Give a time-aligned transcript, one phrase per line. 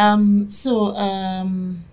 [0.00, 1.84] Um, so, um,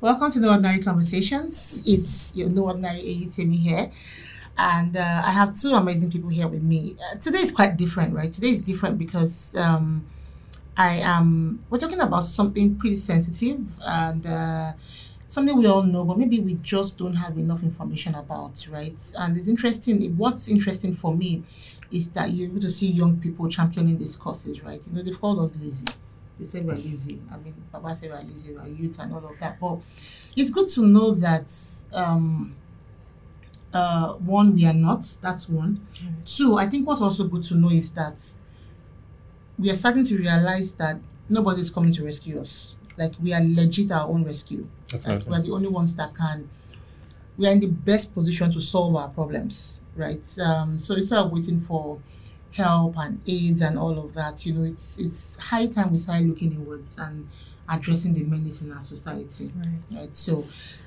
[0.00, 1.82] welcome to the Ordinary Conversations.
[1.84, 3.90] It's your No Ordinary AUTME here.
[4.56, 6.94] And uh, I have two amazing people here with me.
[7.04, 8.32] Uh, today is quite different, right?
[8.32, 10.06] Today is different because um,
[10.76, 14.72] I am, we're talking about something pretty sensitive and uh,
[15.26, 19.12] something we all know, but maybe we just don't have enough information about, right?
[19.18, 20.16] And it's interesting.
[20.16, 21.42] What's interesting for me
[21.90, 24.80] is that you're able to see young people championing these causes, right?
[24.86, 25.86] You know, they've called us lazy.
[26.42, 27.22] They said we're lazy.
[27.30, 29.60] I mean, Baba said we're lazy, we're youth and all of that.
[29.60, 29.78] But
[30.36, 31.54] it's good to know that
[31.94, 32.56] um,
[33.72, 35.04] uh, one, we are not.
[35.22, 35.86] That's one.
[36.24, 38.20] Two, I think what's also good to know is that
[39.56, 42.76] we are starting to realize that nobody's coming to rescue us.
[42.98, 44.66] Like we are legit our own rescue.
[44.92, 46.50] Like we're the only ones that can.
[47.36, 50.26] We are in the best position to solve our problems, right?
[50.40, 52.00] Um, so instead of waiting for
[52.52, 56.22] help and aids and all of that, you know, it's it's high time we start
[56.22, 57.28] looking inwards and
[57.68, 59.98] addressing the menace in our society Right.
[60.00, 60.16] right?
[60.16, 60.44] So,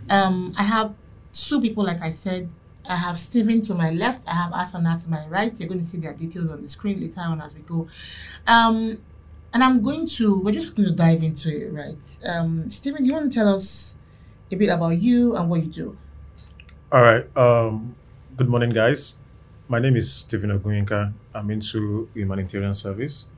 [0.10, 0.94] um, I have
[1.32, 2.50] two people, like I said.
[2.88, 4.28] I have Stephen to my left.
[4.28, 5.60] I have Asana to my right.
[5.60, 7.88] You're going to see their details on the screen later on as we go.
[8.46, 9.02] Um,
[9.52, 12.18] and I'm going to, we're just going to dive into it, right?
[12.24, 13.98] Um, Stephen, do you want to tell us
[14.52, 15.98] a bit about you and what you do?
[16.92, 17.26] All right.
[17.36, 17.96] Um,
[18.38, 19.18] good morning, guys.
[19.68, 21.12] My name is Stephen Ogunyinka.
[21.34, 23.30] I'm into humanitarian service,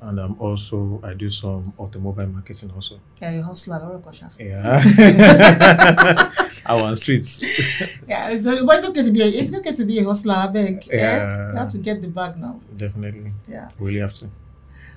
[0.00, 2.98] and um, also I do some automobile marketing also.
[3.22, 4.30] Yeah, you're a hustler, or a.
[4.38, 4.82] Yeah.
[6.66, 7.40] I on streets.
[8.08, 10.46] Yeah, it's, but it's okay to be a, it's okay to be a hustler, I
[10.48, 10.88] beg.
[10.90, 10.96] eh?
[10.96, 11.52] Yeah.
[11.52, 12.60] You have to get the bag now.
[12.76, 13.32] Definitely.
[13.48, 13.68] Yeah.
[13.78, 14.28] Really have to.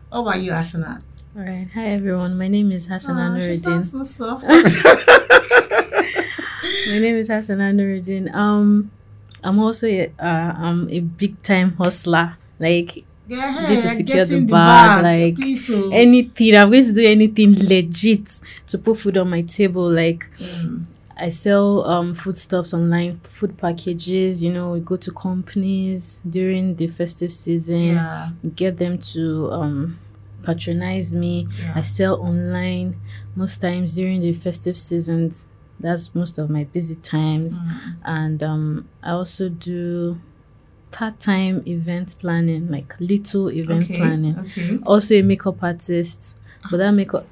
[0.10, 1.02] What about you, Asana?
[1.38, 1.68] All right.
[1.76, 2.36] Hi, everyone.
[2.38, 3.64] My name is Hassan Aw, she Nuruddin.
[3.64, 4.44] sounds so soft.
[6.90, 8.34] My name is Hassana Nuruddin.
[8.34, 8.90] Um,
[9.44, 12.38] I'm also a, uh, I'm a big time hustler.
[12.60, 15.40] Like Yeah, Need to secure the in the bag, bag.
[15.40, 15.90] like, so.
[15.92, 19.90] anything, I'm going to do anything legit to put food on my table.
[19.90, 20.86] Like Mm.
[21.22, 24.42] I sell um foodstuffs online, food packages.
[24.44, 27.84] You know, we go to companies during the festive season.
[27.96, 30.00] Yeah, Get them to um
[30.44, 31.48] patronize me.
[31.76, 32.96] I sell online
[33.36, 35.46] most times during the festive seasons.
[35.80, 37.62] That's most of my busy times.
[37.62, 37.96] Mm.
[38.04, 40.20] And um, I also do
[40.92, 44.38] part time event planning, like little event Okay, planning.
[44.40, 44.80] okay.
[44.86, 46.36] Also a makeup artist.
[46.70, 47.26] But that makeup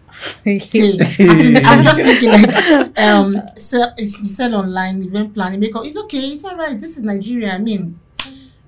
[0.45, 0.55] Hey,
[0.99, 5.85] as in, I'm just thinking like um sell, it's- you sell online event planning makeup.
[5.85, 6.29] It's okay.
[6.29, 6.79] It's all right.
[6.79, 7.53] This is Nigeria.
[7.53, 7.99] I mean,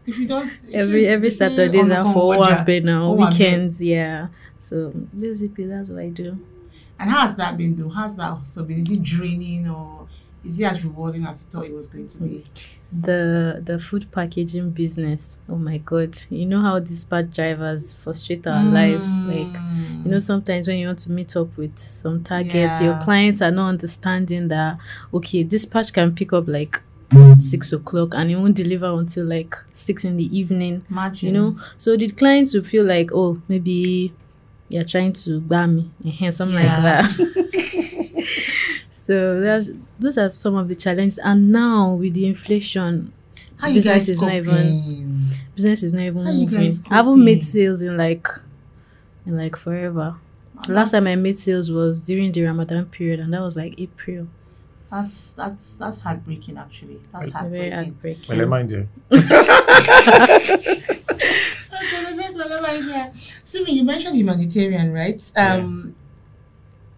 [0.05, 4.27] if you don't every every Saturday now for one now, weekends, yeah.
[4.57, 6.37] So basically that's what I do.
[6.99, 7.89] And how has that been though?
[7.89, 8.79] How's that also been?
[8.79, 10.07] Is it draining or
[10.43, 12.43] is it as rewarding as you thought it was going to be?
[12.91, 18.63] the the food packaging business oh my god you know how dispatch drivers frustrate our
[18.63, 20.05] lives like Mm.
[20.05, 23.51] you know sometimes when you want to meet up with some targets your clients are
[23.51, 24.79] not understanding that
[25.13, 26.81] okay dispatch can pick up like
[27.39, 31.27] six o'clock and it won't deliver until like six in the evening Imagine.
[31.27, 34.11] you know so the clients will feel like oh maybe
[34.69, 35.89] you're trying to buy me.
[36.31, 36.81] Something Yeah.
[37.01, 38.25] like that.
[38.91, 39.69] So that's
[39.99, 41.17] those are some of the challenges.
[41.17, 43.11] And now with the inflation
[43.57, 46.73] how you business guys is not even- business is not even How moving.
[46.91, 48.27] I haven't made sales in like
[49.25, 50.15] in like forever.
[50.67, 53.73] Oh, last time i made sales was during the ramadan period and that was like
[53.79, 54.27] april.
[54.91, 56.99] That's that's that's heartbreaking actually.
[57.11, 57.73] That's very heartbreaking.
[57.73, 58.37] heartbreaking.
[58.37, 58.87] Well, mind you.
[62.39, 63.13] Okay, let's whatever is here.
[63.43, 65.31] Simi, you mentioned humanitarian, right?
[65.35, 65.95] Um,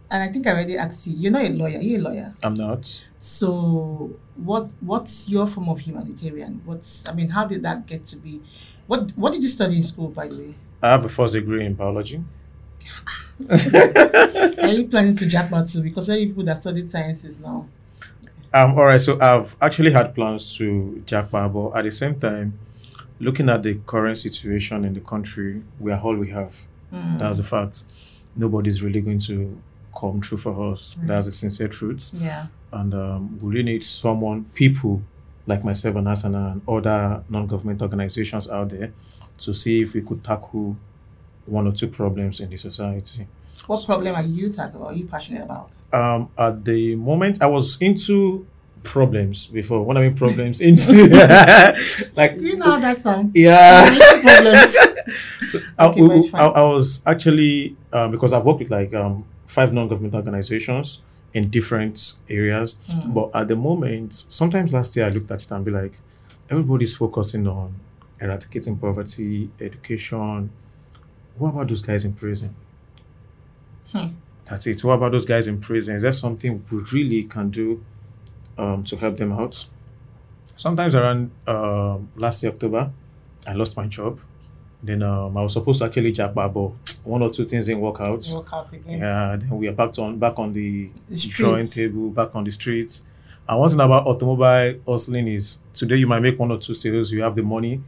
[0.09, 1.13] and I think I already asked you.
[1.15, 1.79] You're not a lawyer.
[1.79, 2.35] You're a lawyer.
[2.43, 3.05] I'm not.
[3.19, 6.61] So, what what's your form of humanitarian?
[6.65, 8.41] What's I mean, how did that get to be?
[8.87, 10.55] What what did you study in school, by the way?
[10.81, 12.23] I have a first degree in biology.
[13.49, 15.81] Are you planning to jackpot too?
[15.81, 17.67] Because there are people that studied sciences now.
[18.53, 22.59] Um, all right, so I've actually had plans to jackpot, but at the same time,
[23.21, 26.55] looking at the current situation in the country, we are all we have.
[26.91, 27.19] Mm.
[27.19, 27.83] That's a fact.
[28.35, 29.61] Nobody's really going to
[29.97, 30.97] come true for us.
[30.97, 31.07] Right.
[31.07, 32.11] That's a sincere truth.
[32.13, 32.47] Yeah.
[32.71, 35.01] And um, we really need someone, people
[35.45, 38.93] like myself and Asana and other non-government organizations out there,
[39.37, 40.77] to see if we could tackle
[41.45, 43.27] one or two problems in the society.
[43.67, 44.85] What problem are you tackling?
[44.85, 45.71] Are you passionate about?
[45.93, 48.45] Um, at the moment, I was into
[48.83, 49.83] problems before.
[49.83, 50.93] What I mean problems, into
[52.15, 53.35] like Do you know that sounds?
[53.35, 53.85] yeah.
[54.21, 54.77] Problems.
[55.47, 56.45] so I, we- I.
[56.45, 61.01] I was actually um, because I've worked with like um, five non-government organizations
[61.33, 62.77] in different areas.
[62.89, 63.13] Mm.
[63.13, 65.93] But at the moment, sometimes last year I looked at it and be like,
[66.49, 67.75] everybody's focusing on
[68.19, 70.51] eradicating poverty, education.
[71.37, 72.55] What about those guys in prison?
[73.91, 74.07] Hmm.
[74.45, 74.83] That's it.
[74.83, 75.95] What about those guys in prison?
[75.95, 77.83] Is there something we really can do
[78.57, 79.65] um, to help them out?
[80.55, 82.91] Sometimes around um last year, October,
[83.47, 84.19] I lost my job.
[84.83, 86.49] Then um, I was supposed to actually jack but
[87.03, 88.25] one or two things didn't work out.
[88.33, 88.99] Work out again.
[88.99, 92.51] Yeah, then we are back on back on the, The drawing table, back on the
[92.51, 93.05] streets.
[93.47, 97.11] And one thing about automobile hustling is today you might make one or two sales,
[97.11, 97.81] you have the money.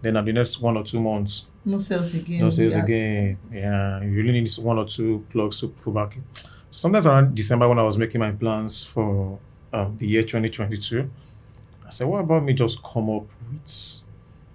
[0.00, 2.40] Then at the next one or two months, No sales again.
[2.40, 2.82] no sales Yeah.
[2.84, 3.38] again.
[3.52, 6.16] Yeah, you really need one or two plugs to pull back.
[6.32, 9.38] So sometimes around December when I was making my plans for
[9.72, 11.10] um, the year 2022,
[11.86, 14.02] I said, what about me just come up with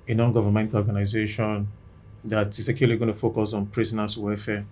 [0.07, 1.68] a non-governmental organization
[2.25, 4.65] that is actually going to focus on prisoners' welfare?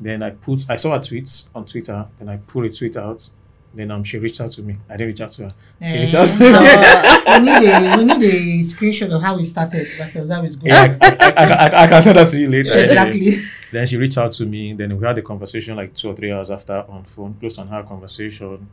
[0.00, 3.28] Then I put, I saw her tweets on Twitter, then I put a tweet out.
[3.74, 4.76] Then um, she reached out to me.
[4.88, 5.54] I didn't reach out to her.
[5.80, 9.44] She Eh, reached out to we need a we need a screenshot of how we
[9.44, 10.72] started versus how it's going.
[10.72, 12.72] Yeah, I, I, I, I, I can send that to you later.
[12.74, 13.42] exactly.
[13.70, 14.72] Then she reached out to me.
[14.72, 17.68] Then we had a conversation like two or three hours after on phone, close on
[17.68, 18.66] her conversation,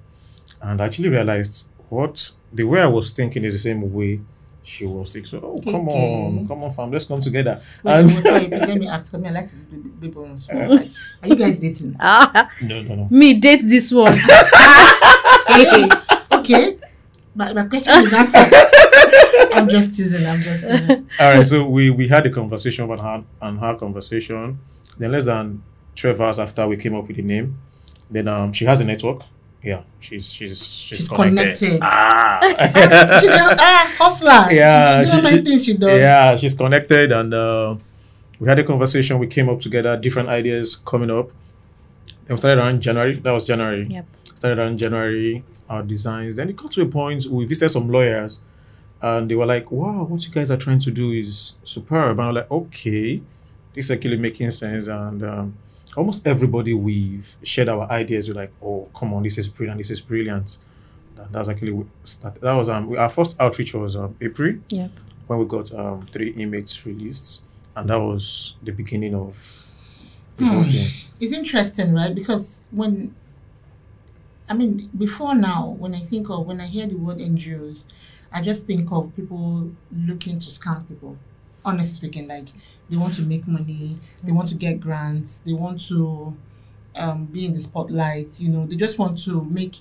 [0.63, 4.19] and I actually realized what the way I was thinking is the same way
[4.63, 5.27] she was thinking.
[5.27, 6.23] So, oh come Okay.
[6.39, 7.61] on, come on, fam, let's come together.
[7.83, 9.11] Wait, And- sorry, but let me ask.
[9.13, 10.69] Let me I like to do people on spot.
[10.69, 10.89] Like,
[11.21, 11.95] are you guys dating?
[11.99, 13.07] Ah, no, no, no.
[13.11, 14.13] me date this one.
[15.49, 15.89] okay.
[16.31, 16.77] okay.
[17.35, 18.53] My, my question is answered.
[19.53, 20.25] I'm just teasing.
[20.25, 21.09] I'm just teasing.
[21.19, 24.59] All right, so we we had a conversation about her and her conversation.
[24.97, 25.63] Then less than
[25.95, 27.57] twelve hours after we came up with the name,
[28.09, 29.23] then um she has a network.
[29.63, 31.79] Yeah, she's she's she's, She's connected.
[31.79, 31.79] connected.
[31.81, 32.39] Ah.
[33.21, 34.47] She's a ah, hustler.
[34.53, 35.99] Yeah, You know she- many she- things she does.
[35.99, 37.75] Yeah, she's connected, and uh,
[38.39, 39.19] we had a conversation.
[39.19, 41.29] We came up together, different ideas coming up.
[42.25, 43.15] Then we started around January.
[43.19, 43.87] That was January.
[43.89, 44.05] Yep.
[44.35, 45.43] Started around January.
[45.69, 46.35] Our designs.
[46.35, 48.41] Then it got to a point we visited some lawyers,
[49.01, 52.27] and they were like, "Wow, what you guys are trying to do is superb." And
[52.27, 53.21] I'm like, "Okay,
[53.73, 55.57] this is actually making sense." And um,
[55.97, 59.77] almost everybody we've shared our ideas with like, "Oh, come on, this is brilliant.
[59.79, 60.57] This is brilliant."
[61.15, 62.41] That, that's actually we started.
[62.41, 64.91] That was um our first outreach was um, April Yep.
[65.27, 67.43] when we got um three inmates released,
[67.75, 69.69] and that was the beginning of
[70.37, 70.87] the whole Hmm.
[71.19, 72.13] It's interesting, right?
[72.13, 73.13] Because when,
[74.49, 77.85] I mean, before now, when I think of, when I hear the word NGOs,
[78.31, 81.17] I just think of people looking to scam people.
[81.65, 82.47] Honestly speaking, like
[82.89, 86.35] they want to make money, they want to get grants, they want to
[86.95, 89.77] um, be in the spotlight, you know, they just want to make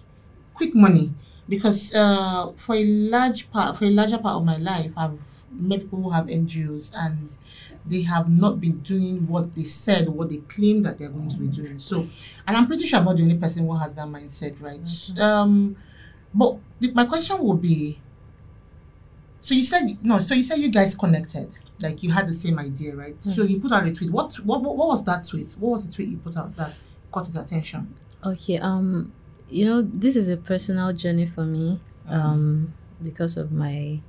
[0.54, 1.12] quick money.
[1.48, 5.80] Because uh, for a large part, for a larger part of my life, I've met
[5.80, 7.36] people who have NGOs and
[7.84, 11.36] they have not been doing what they said, what they claim that they're going to
[11.36, 11.78] be doing.
[11.78, 12.06] So,
[12.46, 15.20] and I'm pretty sure I'm not the only person who has that mindset, right?
[15.20, 15.76] Um,
[16.32, 18.00] but the, my question would be,
[19.40, 21.50] so you said no, so you said you guys connected,
[21.82, 23.20] like you had the same idea, right?
[23.20, 24.10] So you put out a tweet.
[24.10, 25.52] What what what was that tweet?
[25.52, 26.74] What was the tweet you put out that
[27.10, 27.94] caught his attention?
[28.24, 28.58] Okay.
[28.58, 29.12] Um,
[29.48, 31.80] you know, this is a personal journey for me.
[32.08, 34.00] Um, because of my,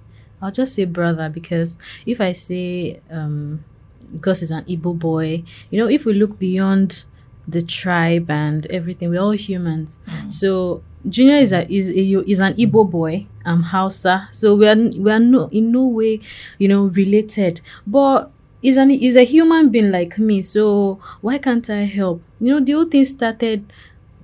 [0.42, 3.64] I'll just say brother because if I say um,
[4.12, 7.06] because he's an Igbo boy, you know, if we look beyond
[7.48, 10.00] the tribe and everything, we're all humans.
[10.30, 13.28] So Junior is a is a, is an Igbo boy.
[13.46, 16.22] I'm Hausa, so we are we are no in no way,
[16.58, 17.62] you know, related.
[17.86, 18.32] But
[18.62, 20.42] is an is a human being like me.
[20.42, 22.22] So why can't I help?
[22.40, 23.72] You know, the whole thing started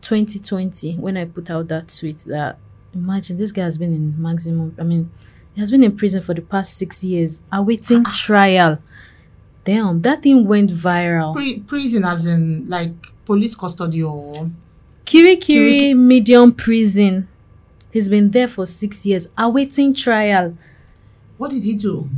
[0.02, 2.58] 2020 when I put out that tweet that
[2.94, 4.76] imagine this guy has been in maximum.
[4.80, 5.12] I mean,
[5.54, 8.16] he has been in prison for the past six years, awaiting ah.
[8.18, 8.80] trial.
[9.66, 11.34] Damn, that thing went viral.
[11.34, 12.94] Pre- prison, as in like
[13.26, 14.50] police custody or
[15.06, 17.28] Kirikiri medium prison.
[17.92, 20.58] He's been there for six years, awaiting trial.
[21.38, 22.10] what did he do?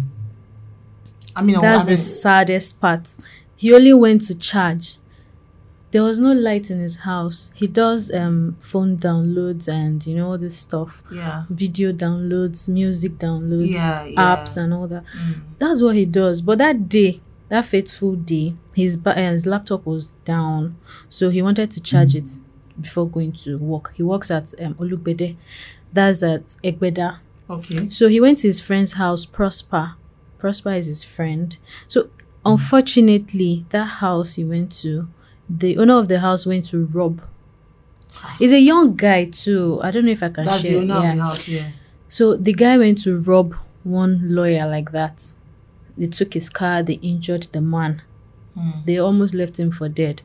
[1.35, 3.15] I mean, That's I the saddest part.
[3.55, 4.97] He only went to charge.
[5.91, 7.51] There was no light in his house.
[7.53, 13.17] He does um phone downloads and you know all this stuff, yeah, video downloads, music
[13.17, 14.19] downloads, Yeah, yeah.
[14.35, 15.03] apps and all that.
[15.17, 15.41] Mm.
[15.59, 16.41] That's what he does.
[16.41, 20.77] But that day, that fateful day, his uh, his laptop was down,
[21.09, 22.27] so he wanted to charge it
[22.81, 23.93] before going to work.
[23.95, 24.75] He works at um,
[25.93, 27.19] that's at Egbeda.
[27.49, 27.89] okay.
[27.89, 29.95] So he went to his friend's house, Prosper.
[30.37, 31.57] Prosper is his friend.
[31.87, 32.09] So
[32.45, 35.07] unfortunately, that house he went to,
[35.49, 37.21] the owner of the house went to rob.
[38.39, 39.79] He's a young guy too.
[39.83, 40.71] I don't know if I can That's share.
[40.71, 41.11] the owner yeah.
[41.11, 41.47] of the house.
[41.47, 41.69] Yeah.
[42.07, 45.23] So the guy went to rob one lawyer like that.
[45.97, 48.01] They took his car, they injured the man.
[48.53, 48.71] Hmm.
[48.85, 50.21] They almost left him for dead.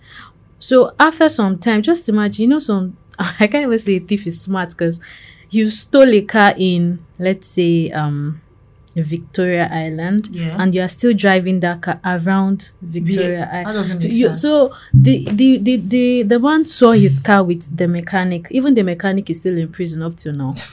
[0.59, 4.41] So after some time, just imagine, you know, some I can't even say thief is
[4.41, 5.01] smart because
[5.51, 8.41] you stole a car in, let's say, um,
[8.95, 10.57] Victoria Island, Yeah.
[10.59, 14.03] and you are still driving that car around Victoria that Island.
[14.05, 18.49] You- so the, the the the the man saw his car with the mechanic.
[18.51, 20.55] Even the mechanic is still in prison up till now.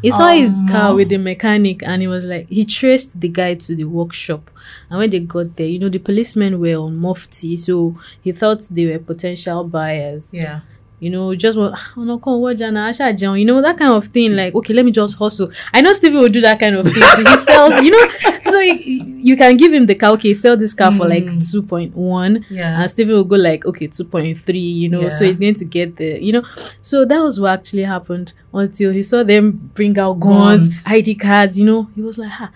[0.00, 3.28] He saw his oh, car with the mechanic and he was like he traced the
[3.28, 4.50] guy to the workshop.
[4.90, 8.62] And when they got there, you know, the policemen were on mufti, so he thought
[8.70, 10.60] they were potential buyers yeah.
[11.02, 13.92] You know, just want, oh no, come watch and Asha John, you know, that kind
[13.92, 14.36] of thing.
[14.36, 15.50] Like, okay, let me just hustle.
[15.74, 17.02] I know Stevie will do that kind of thing.
[17.02, 18.06] So he sells, you know,
[18.44, 21.92] so he, you can give him the car, okay, sell this car for like Mm.
[21.92, 22.44] 2.1.
[22.50, 22.80] Yeah.
[22.82, 26.22] And Stevie will go like, okay, 2.3, you know, so he's going to get the,
[26.22, 26.44] you know.
[26.80, 30.82] So that was what actually happened until he saw them bring out guns, Guns.
[30.86, 31.88] ID cards, you know.
[31.96, 32.50] He was like, ah,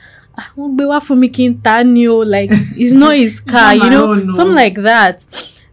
[0.56, 3.88] wọ́n gbé wá fún mi kí n ta ni like it's not his car you
[3.88, 4.32] know own, no.
[4.32, 5.24] something like that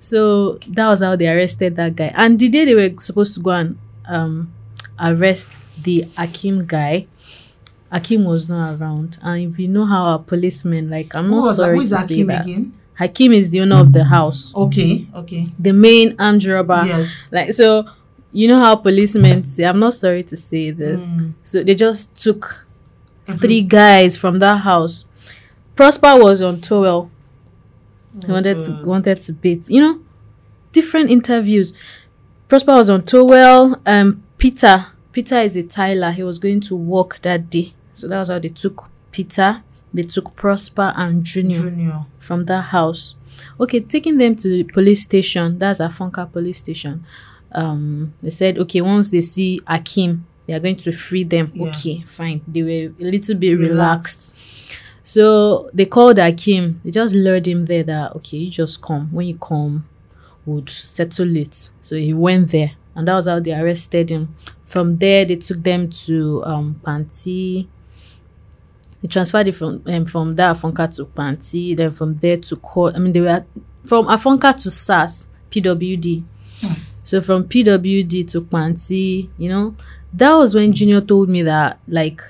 [0.04, 3.40] so that was how they arrested that guy and the day they were supposed to
[3.40, 4.52] go and um
[5.00, 7.08] arrest the Akim guy
[7.92, 11.54] Akim was not around and if you know how our policemen like I'm not that?
[11.56, 12.74] sorry Who is to say Hakim that again?
[12.96, 15.08] Hakim is the owner of the house Okay.
[15.16, 15.48] Okay.
[15.60, 17.30] the main armed robber yes.
[17.32, 17.86] like so
[18.32, 21.34] you know how policemen say I'm not sorry to say this Mm.
[21.44, 22.66] so they just took
[23.28, 25.06] Every- three guys from that house.
[25.76, 27.10] Prosper was on Towel.
[28.26, 29.70] He wanted to wanted to beat.
[29.70, 30.00] You know,
[30.72, 31.74] different interviews.
[32.48, 33.76] Prosper was on Towel.
[33.86, 34.88] Um, Peter.
[35.12, 36.12] Peter is a tailor.
[36.12, 37.74] He was going to work that day.
[37.94, 39.64] So that was how they took Peter.
[39.94, 42.06] They took Prosper and Junior Junior.
[42.18, 43.16] from that house.
[43.60, 45.60] Okay, taking them to the police station.
[45.60, 47.06] That's Afonka police station.
[47.52, 51.52] Um, they said, okay, once they see Akim, they are going to free them.
[51.54, 51.70] Yeah.
[51.70, 52.42] Okay, fine.
[52.48, 54.36] They were a little bit relaxed.
[55.04, 56.80] So they called Akim.
[56.84, 59.10] They just lured him there that okay, you just come.
[59.12, 59.88] When you come,
[60.46, 61.70] would settle it.
[61.82, 64.36] So he went there, and that was how they arrested him.
[64.64, 67.68] From there, they took them to um Panti.
[69.02, 72.96] They transferred it from um, from that Afonka to Panti, then from there to court.
[72.96, 73.46] I mean, they were
[73.86, 76.24] from Afonka to SARS, PWD.
[77.04, 79.76] So from PWD to Panti, you know,
[80.14, 82.24] that was when Junior told me that like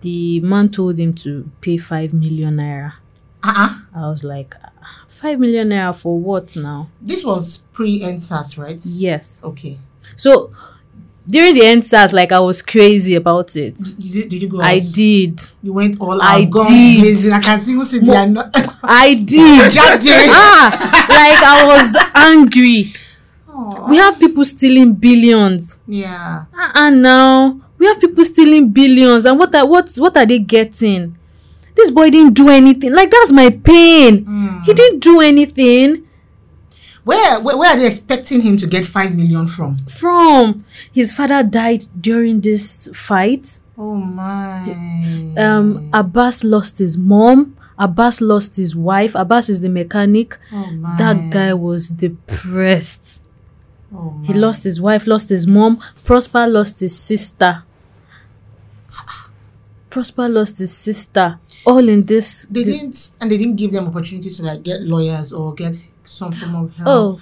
[0.00, 2.94] the man told him to pay five million naira.
[3.42, 3.78] Uh-uh.
[3.94, 6.88] I was like, "Ah, five million naira for what now?
[7.00, 8.80] This was pre-EndSARS, right?
[8.84, 9.40] Yes.
[9.44, 9.78] Okay.
[10.16, 10.52] So
[11.26, 13.76] during the end SARS, like I was crazy about it.
[13.76, 14.92] Did, you did, you go I out?
[14.94, 15.40] did.
[15.62, 16.68] You went all I out.
[16.68, 17.00] did.
[17.00, 17.32] blazing.
[17.32, 18.50] I can see who said they not.
[18.82, 19.72] I did.
[20.30, 22.86] Ah, like I was angry.
[23.88, 25.80] We have people stealing billions.
[25.86, 26.44] yeah.
[26.74, 29.24] And now we have people stealing billions.
[29.24, 31.16] And what are what what are they getting?
[31.74, 32.92] This boy didn't do anything.
[32.92, 34.24] Like that's my pain.
[34.24, 34.60] Hmm.
[34.64, 36.04] He didn't do anything.
[37.04, 39.76] Where, where where are they expecting him to get five million from?
[39.86, 43.60] From his father died during this fight.
[43.78, 44.70] Oh my.
[45.38, 47.56] Um, Abbas lost his mom.
[47.78, 49.14] Abbas lost his wife.
[49.14, 50.36] Abbas is the mechanic.
[50.52, 50.98] oh my.
[50.98, 53.22] That guy was depressed.
[53.94, 54.26] Oh my.
[54.26, 55.78] He lost his wife, lost his mom.
[56.04, 57.62] Prosper lost his sister.
[59.90, 61.38] Prosper lost his sister.
[61.66, 62.46] All in this.
[62.50, 65.74] They this- didn't, and they didn't give them opportunities to like get lawyers or get
[66.04, 66.88] some form of help.
[66.88, 67.20] Oh,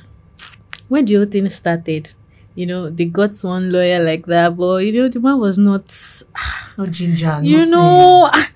[0.88, 2.11] when the whole thing started,
[2.54, 5.85] you know, they got one lawyer like that, but you know, the man was not.
[6.78, 7.40] no ginger.
[7.42, 7.70] you nothing.
[7.70, 8.50] know, ah,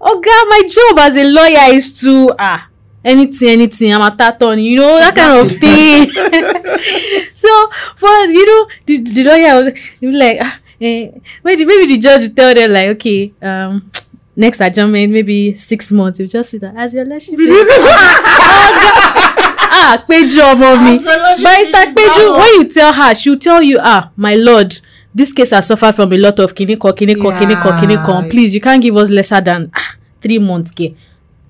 [0.00, 2.68] oh God, my job as a lawyer is to ah
[3.04, 3.92] anything, anything.
[3.94, 6.10] I'm a taton, you know, that kind of thing.
[7.34, 11.10] so, but you know, the, the lawyer was like, ah, eh,
[11.44, 13.90] maybe maybe the judge will tell them like, okay, um.
[14.36, 16.18] Next adjournment, maybe six months.
[16.18, 17.36] You just sit there as your lordship.
[19.70, 20.94] ah, Peju ọmọ mi.
[20.96, 24.34] As your lordship Barrister is Peju, when you tell her, she'll tell you, ah, my
[24.34, 24.80] lord,
[25.14, 28.28] this case has suffered from a lot of kiniko, kiniko, kiniko, kiniko.
[28.30, 30.72] Please, you can't give us lesser than ah, three months.
[30.72, 30.94] Ke.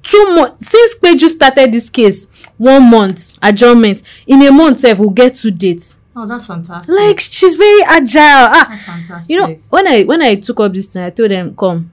[0.03, 2.27] Two months since Peju started this case,
[2.59, 4.03] one month adjournment.
[4.27, 5.97] In a month, sef, we'll get two dates.
[6.17, 6.89] Oh, that's fantastic.
[6.95, 8.21] Like she's very agile.
[8.55, 9.31] Ah, that's fantastic.
[9.31, 11.91] you know, when I when I took up this thing, I told them, come,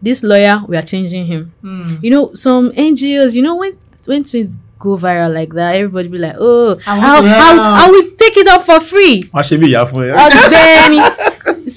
[0.00, 1.52] this lawyer, we are changing him.
[1.60, 1.96] Hmm.
[2.02, 3.72] You know, some NGOs, you know, when
[4.06, 7.92] when things go viral like that, everybody be like, oh, I want how how how
[7.92, 9.22] we take it up for free.
[9.34, 10.14] wọ́n ṣe bí ìyá fún ẹ.
[10.14, 10.92] And then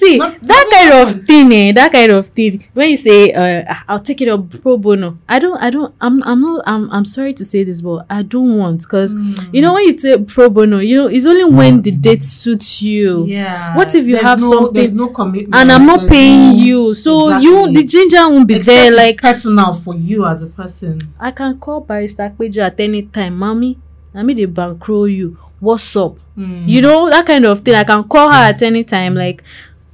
[0.06, 1.72] see Not- that not kind even- of thing, eh?
[1.72, 2.64] That kind of thing.
[2.74, 6.22] When you say, uh, "I'll take it up pro bono," I don't, I don't, I'm,
[6.22, 9.14] I'm not, I'm, I'm sorry to say this, but I don't want because
[9.52, 12.82] you know when you say pro bono, you know, it's only when the date suits
[12.82, 13.24] you.
[13.26, 13.76] yeah.
[13.76, 15.54] What if you There's have no, something There's no commitment.
[15.56, 16.94] and I'm not paying no- you.
[16.94, 18.92] So you the ginger won't be Except there.
[18.96, 21.00] Like personal for you as a person.
[21.20, 23.78] I can call Barrister Peju at any time, mommy.
[24.14, 25.36] I mean they bankroll you.
[25.60, 26.18] What's up?
[26.34, 26.68] Hmm.
[26.68, 27.74] You know that kind of thing.
[27.74, 29.14] I can call her at any time.
[29.14, 29.42] Like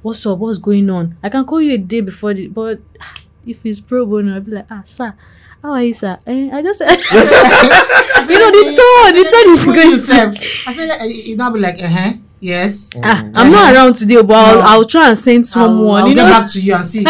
[0.03, 0.37] what's up?
[0.37, 1.17] What's going on?
[1.23, 2.79] I can call you a day before the but
[3.45, 5.13] if it's pro bono, I'll be like, ah, sir,
[5.61, 6.19] how are you, sir?
[6.27, 10.39] Eh, I just you know the tone, the tone is going to.
[10.67, 12.89] I said, like, you now be like, uh huh, yes.
[13.01, 14.61] Ah, I'm not around today, but I'll, No.
[14.61, 16.01] I'll try and send someone.
[16.01, 17.05] I'll, I'll you get know, back to you and see.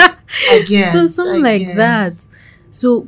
[0.52, 0.94] Again.
[0.94, 2.14] so something like that.
[2.72, 3.08] So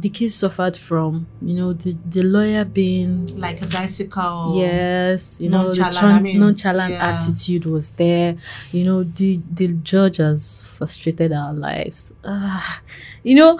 [0.00, 4.54] the case suffered from you know the the lawyer being Like a bicycle.
[4.56, 7.14] yes you know the Nonchalant, tran- I mean, nonchalant yeah.
[7.14, 8.36] attitude was there
[8.70, 12.80] you know the the judge has frustrated our lives Ah,
[13.24, 13.58] you know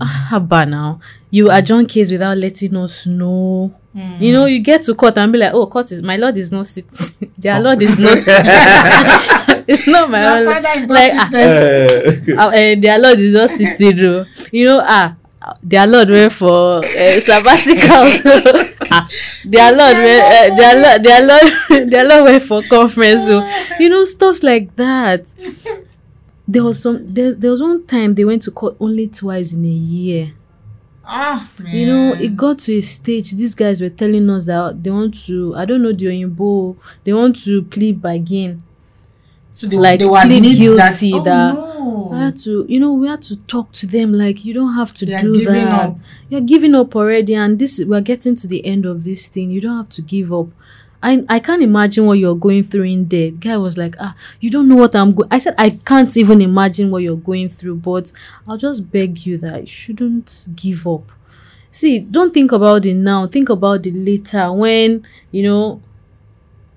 [0.00, 4.22] Haba now you adjourn case without letting us know Hmm.
[4.22, 6.52] you know you get to court and be like oh court is my lord is
[6.52, 8.18] not sitting their lord is not
[9.68, 12.38] it's not my own father is not like ah, seated.
[12.38, 14.24] uh, uh, their lord is just sitting though.
[14.52, 15.16] You know, ah,
[15.62, 18.06] their lord went for uh, sabbatical.
[18.90, 19.08] ah,
[19.44, 23.26] their lord went, uh, their lord, their lord, their lord went for conference.
[23.26, 23.46] So
[23.78, 25.26] you know, stuff like that.
[26.48, 27.12] There was some.
[27.12, 30.32] There, there was one time they went to court only twice in a year.
[31.08, 31.74] Ah, man.
[31.74, 33.32] You know, it got to a stage.
[33.32, 35.54] These guys were telling us that they want to.
[35.56, 36.76] I don't know the Oyinbo.
[37.04, 38.62] They want to plead bargain.
[39.56, 42.24] So they, like, they were plead guilty that, that- oh, I no.
[42.26, 45.06] had to, you know, we had to talk to them like you don't have to
[45.06, 45.68] They do that.
[45.72, 45.98] up.
[46.28, 49.50] You're giving up already, and this we're getting to the end of this thing.
[49.50, 50.48] You don't have to give up.
[51.02, 53.30] I I can't imagine what you're going through in there.
[53.30, 55.28] Guy was like, ah, you don't know what I'm going.
[55.30, 58.12] I said I can't even imagine what you're going through, but
[58.48, 61.12] I'll just beg you that you shouldn't give up.
[61.70, 63.26] See, don't think about it now.
[63.26, 65.80] Think about it later when you know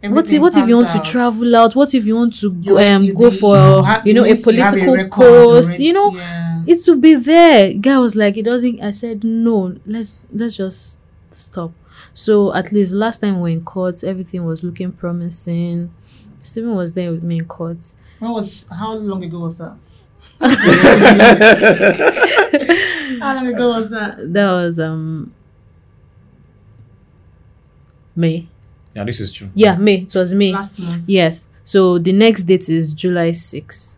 [0.01, 1.03] what if what if you want out.
[1.03, 1.75] to travel out?
[1.75, 4.27] What if you want to You- um you go be- for you you know a
[4.27, 5.67] means you have political record post?
[5.69, 5.83] already.
[5.85, 6.63] You know, Yeah.
[6.67, 7.73] it will be there.
[7.73, 8.81] Guy was like, it doesn't.
[8.81, 9.75] I said no.
[9.85, 10.99] Let's let's just
[11.31, 11.71] stop.
[12.13, 15.91] So at least last time we were in court, everything was looking promising.
[16.39, 17.77] Stephen was there with me in court.
[18.19, 19.75] When was how long ago was that?
[23.21, 24.31] how long ago was that?
[24.33, 25.33] That was um
[28.15, 28.47] May.
[28.95, 29.49] Yeah, this is true.
[29.53, 30.01] Yeah, May.
[30.01, 30.51] It was May.
[30.51, 31.07] Last month.
[31.07, 31.49] Yes.
[31.63, 33.95] So the next date is July 6th.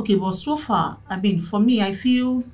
[0.00, 2.44] Okay, but so far, I mean, for me, I feel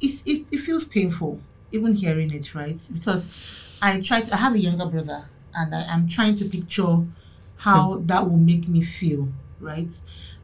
[0.00, 1.40] it's, it, it feels painful
[1.72, 2.80] even hearing it, right?
[2.92, 3.28] Because
[3.82, 7.04] I try to, I have a younger brother and I am trying to picture
[7.58, 9.28] how that will make me feel,
[9.60, 9.88] right?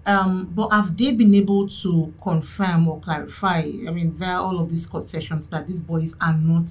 [0.05, 4.69] Um, but have they been able to confirm or clarify, I mean, via all of
[4.71, 6.71] these court sessions, that these boys are not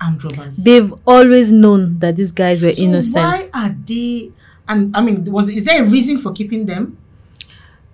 [0.00, 0.56] armed robbers?
[0.58, 3.16] They've always known that these guys were so innocent.
[3.16, 4.32] why are they?
[4.68, 6.96] And I mean, was is there a reason for keeping them?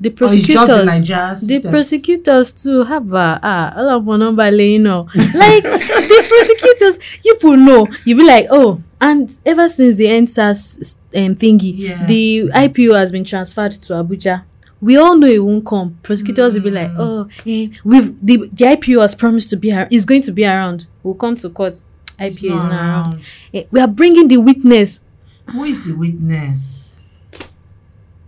[0.01, 5.03] the just the prosecutors the prosecutors too have a ah all of number you know
[5.35, 10.97] like the prosecutors you people know you be like oh and ever since the EndSARS
[11.15, 12.07] um, thingy Yeah.
[12.07, 14.43] the IPO has been transferred to Abuja
[14.81, 18.65] we all know it won't come prosecutors will be like oh eh, we've the, the
[18.65, 21.81] IPO has promised to be is going to be around we'll come to court
[22.19, 23.25] IPO It's is not around around.
[23.53, 25.05] Eh, we are bringing the witness
[25.53, 26.97] Who is the witness?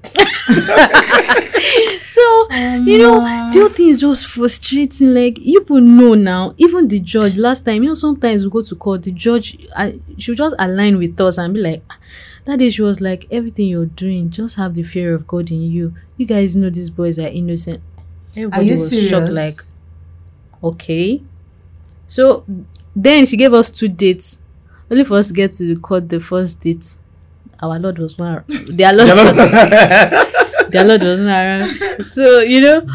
[0.47, 3.21] so you know
[3.53, 7.65] the whole thing is just frustrating like you people know now even the judge last
[7.65, 11.21] time you know sometimes we go to court the judge I, she just align with
[11.21, 11.99] us and be like "Ah."
[12.45, 15.63] that day she was like everything you're doing just have the fear of god in
[15.63, 17.81] you you guys know these boys are innocent
[18.37, 19.11] everybody you was serious?
[19.11, 19.61] shocked like
[20.63, 21.21] okay
[22.07, 22.45] so
[22.97, 24.39] then she gave us two dates
[24.91, 26.97] only for us to get to the court the first date
[27.63, 29.09] our lord was one their lord
[30.71, 32.07] their lord was not around.
[32.09, 32.87] So you know,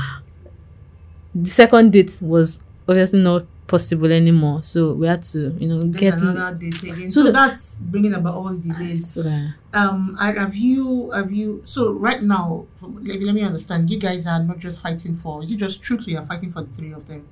[1.34, 4.62] the second date was obviously not possible anymore.
[4.64, 6.14] So we had to, you know, Then get.
[6.16, 7.10] another date again.
[7.10, 9.18] So So, the- that's bringing about all the delays.
[9.18, 11.62] Uh, Um, I, have you have you?
[11.64, 13.90] So right now, from, let, me- let me understand.
[13.90, 15.42] You guys are not just fighting for.
[15.44, 16.08] Is it just Chooks?
[16.08, 17.26] or You're fighting for the three of them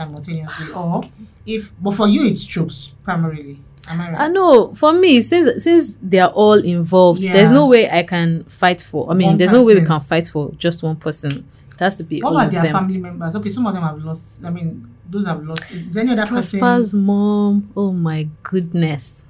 [0.00, 1.02] simultaneously, or
[1.46, 1.72] if?
[1.80, 3.58] But for you, it's Chooks primarily.
[3.88, 4.20] Am I right?
[4.20, 8.44] I know for me, since since they are all involved, there's no way I can
[8.44, 9.10] fight for.
[9.10, 11.32] I mean, One there's no way we can fight for just one person.
[11.72, 12.72] It has to be What all about of their them.
[12.72, 13.34] family members?
[13.36, 14.44] Okay, some of them have lost.
[14.44, 15.70] I mean, those have lost.
[15.70, 17.00] Is there any other Prosper's person?
[17.04, 17.70] mom.
[17.76, 19.24] Oh my goodness.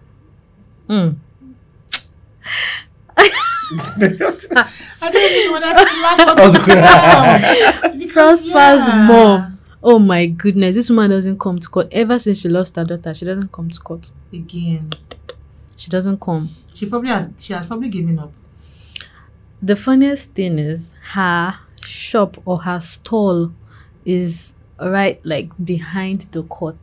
[0.89, 1.17] Mm.
[3.73, 7.99] I don't even know whether to laugh or I was to smile.
[7.99, 9.07] Because, Prosper's yeah.
[9.07, 9.50] mom.
[9.83, 11.89] Oh my goodness, this woman doesn't come to court.
[11.91, 14.11] Ever since she lost her daughter, she doesn't come to court.
[14.33, 14.93] Again,
[15.77, 16.51] She doesn't come.
[16.75, 17.31] she probably has.
[17.39, 18.33] She has probably given up.
[19.63, 23.53] The funniest thing is her shop or her stall
[24.05, 26.77] is right like behind the court.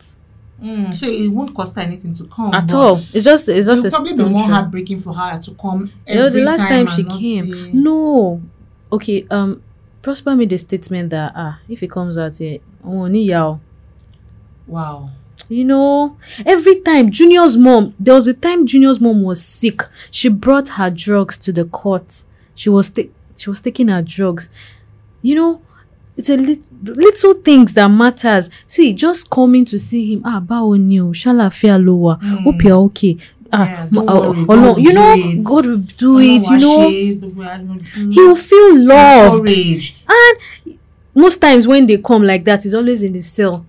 [0.61, 2.51] Mm, so it won't cost her anything to come.
[2.53, 2.97] at all.
[3.13, 6.29] It's just it's just a probably be more heartbreaking for her to come You know,
[6.29, 8.41] the last time, and she came, see- no.
[8.91, 9.61] Okay, um,
[10.01, 12.39] Prosper made a statement that ah, if it comes out
[12.87, 13.59] oh, ni yao.
[14.67, 15.09] Wow.
[15.49, 19.81] You know, every time Junior's mom, there was a time Junior's mom was sick.
[20.11, 22.23] She brought her drugs to the court.
[22.55, 22.91] She was
[23.37, 24.49] she was taking her drugs.
[25.21, 25.61] You know,
[26.17, 28.49] it's a lit- little things that matters.
[28.65, 30.21] See, just coming to see him.
[30.25, 32.17] Ah, bao new, shala fear lower.
[32.43, 33.17] Hope you're okay.
[33.53, 35.43] Ah, Yeah, ah, worry, oh, no, you know, it.
[35.43, 36.45] God will do it.
[36.49, 39.49] You know, ṣe, gbogbo àánú- he will feel loved.
[39.49, 40.03] encouraged.
[40.09, 40.37] And
[41.17, 43.65] most times when they come like that, he's always in the cell.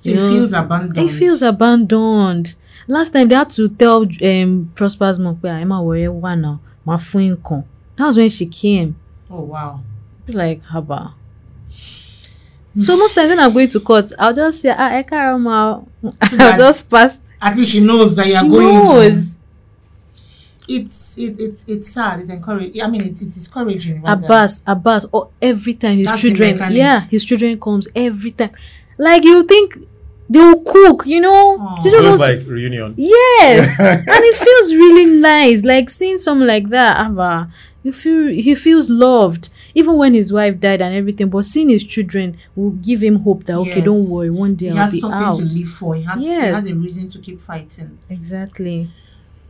[0.00, 0.30] So you he know.
[0.30, 0.96] feels abandoned.
[0.98, 2.54] He feels abandoned.
[2.88, 7.36] Last time they had to tell um, Prosper's mom, I'm aware one now, my phone
[7.42, 7.64] con.
[7.96, 8.96] That was when she came.
[9.30, 9.80] Oh wow.
[10.26, 11.12] Be Like, haba.
[12.78, 15.86] So most times when I'm going to court, I'll just say, ah, I can't I'll
[16.20, 17.18] that- just pass.
[17.40, 18.74] At least she knows that you are She going.
[18.74, 19.31] knows.
[20.76, 22.20] It's it, it's it's sad.
[22.20, 22.82] It's encouraging.
[22.82, 24.02] I mean, it's it's discouraging.
[24.02, 24.24] rather.
[24.26, 28.52] Abbas, Abbas, or every time his That's children, yeah, his children comes every time.
[28.98, 29.76] Like you think
[30.28, 31.58] they will cook, you know?
[31.60, 31.82] Aw.
[31.82, 32.94] They So just it's like reunion.
[32.96, 35.64] Yes, and it feels really nice.
[35.64, 40.58] Like seeing someone like that, Abba, you feel he feels loved, even when his wife
[40.60, 41.28] died and everything.
[41.28, 43.84] But seeing his children will give him hope that okay, Yes.
[43.84, 45.94] don't worry, one day He I'll has something to live for.
[45.96, 47.98] He has he has a reason to keep fighting.
[48.08, 48.90] Exactly.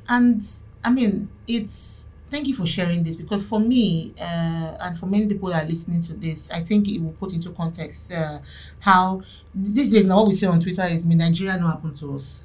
[0.08, 0.42] And
[0.84, 5.26] I mean, it's thank you for sharing this because for me uh, and for many
[5.26, 8.38] people that are listening to this, I think it will put into context uh,
[8.80, 9.22] how
[9.54, 12.42] these days now what we say on Twitter is "May Nigeria not happen to us."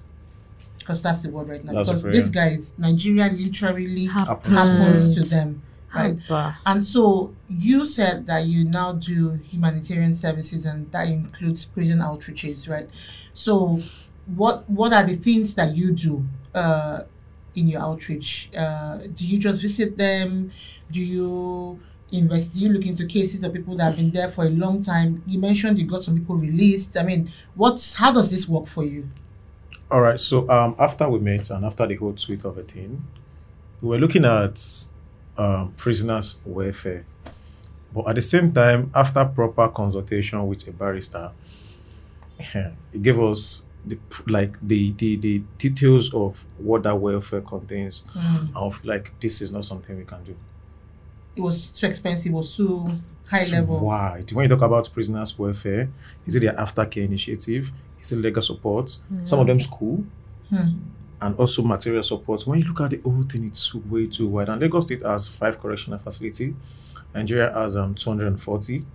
[0.80, 1.74] Because that's the word right now.
[1.74, 2.14] That's a because prayer.
[2.14, 4.56] these guys, Nigeria literally Happens.
[4.56, 5.62] happens to them.
[5.94, 6.18] Right.
[6.26, 6.60] Abba.
[6.66, 12.70] And so you said that you now do humanitarian services and that includes prison outreaches,
[12.70, 12.90] right?
[13.34, 13.80] So
[14.36, 17.02] what what are the things that you do uh,
[17.58, 18.50] in your outreach?
[18.56, 20.52] Uh, do you just visit them?
[20.92, 24.46] Do you invest do you look into cases of people that have been there for
[24.46, 25.24] a long time?
[25.26, 26.98] You mentioned you got some people released.
[26.98, 29.10] I mean, what's how does this work for you?
[29.90, 30.20] All right.
[30.20, 33.06] So um, after we met and after the whole suite of a thing,
[33.82, 34.62] we were looking at
[35.38, 37.06] um, prisoners' welfare,
[37.94, 41.32] but at the same time, after proper consultation with a barrister,
[42.40, 43.98] it gave us the
[44.28, 48.04] like the, the the details of what that welfare contains.
[48.56, 50.36] Of like this is not something we can do.
[51.36, 52.86] It was too expensive, it was too
[53.30, 53.80] high It's level.
[53.80, 54.32] wide.
[54.32, 55.90] When you talk about prisoners' welfare,
[56.26, 57.72] is it their aftercare initiative?
[58.02, 58.98] Is it legal support?
[59.26, 60.04] Some of them school.
[60.50, 60.80] Hmm.
[61.20, 62.46] and also material support.
[62.48, 64.50] When you look at the whole thing, it's way too wide.
[64.50, 66.56] And Lagos State has five correctional facility.
[67.14, 68.86] Nigeria has um 240,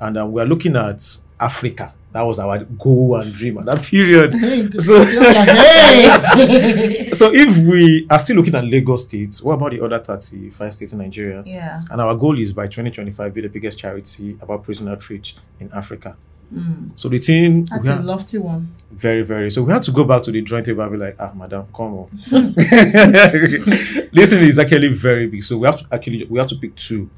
[0.00, 1.04] and um, we are looking at
[1.38, 1.92] Africa.
[2.14, 4.32] That was our goal and dream at that period.
[4.84, 7.10] So- You're like, hey!
[7.12, 10.92] so if we are still looking at Lagos states, what about the other 35 states
[10.92, 11.42] in Nigeria?
[11.44, 11.80] yeah.
[11.90, 16.16] And our goal is by 2025 be the biggest charity about prison outreach in Africa.
[16.54, 16.90] Mm.
[16.94, 18.68] So the thing That's we a lofty one.
[18.92, 19.50] very, very.
[19.50, 21.66] So we had to go back to the drawing table and be like, ah, madam,
[21.74, 22.08] come on.
[24.12, 25.42] this thing is actually very big.
[25.42, 27.10] So we have to actually we have to pick two: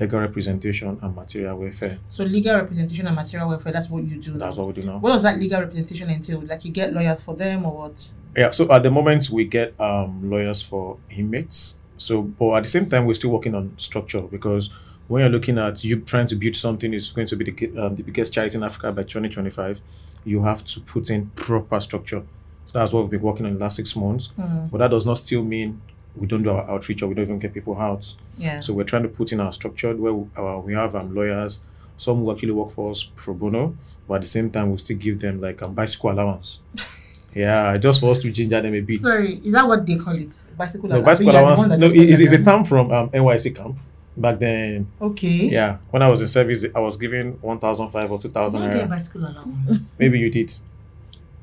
[0.00, 1.98] legal representation and material welfare.
[2.08, 4.46] So legal representation and material welfare, that's what you do now.
[4.46, 4.98] That's what we do now.
[4.98, 6.40] What does that legal representation entail?
[6.40, 8.10] Like you get lawyers for them or what?
[8.36, 8.50] Yeah.
[8.50, 11.78] So at the moment we get um lawyers for inmates.
[11.98, 14.72] So, but at the same time we're still working on structure because
[15.08, 17.96] when you're looking at you trying to build something is going to be the um,
[17.96, 19.80] the biggest charity in Africa by 2025,
[20.24, 22.22] you have to put in proper structure.
[22.66, 24.28] So that's what we've been working on the last six months.
[24.28, 24.68] Hmm.
[24.68, 25.82] But that does not still mean
[26.16, 28.14] we don't do our outreach or we don't even get people out.
[28.36, 28.60] Yeah.
[28.60, 31.64] So we're trying to put in our structure where we, uh, we have um, lawyers,
[31.96, 33.76] some who actually work for us pro bono,
[34.08, 36.60] but at the same time we still give them like a um, bicycle allowance.
[37.34, 39.00] yeah, just for us to ginger them a bit.
[39.00, 40.32] Sorry, is that what they call it?
[40.56, 41.20] Bicycle No, allowance?
[41.20, 41.94] bicycle So you are the allowance.
[41.94, 43.78] No, it's, it's a term from um, NYSC camp.
[44.16, 44.90] Back then.
[45.00, 45.48] Okay.
[45.48, 48.60] yeah, when I was in service, I was given one thousand five or two thousand.
[48.60, 49.94] Did thousand I get bicycle allowance?
[49.98, 50.52] Maybe you did.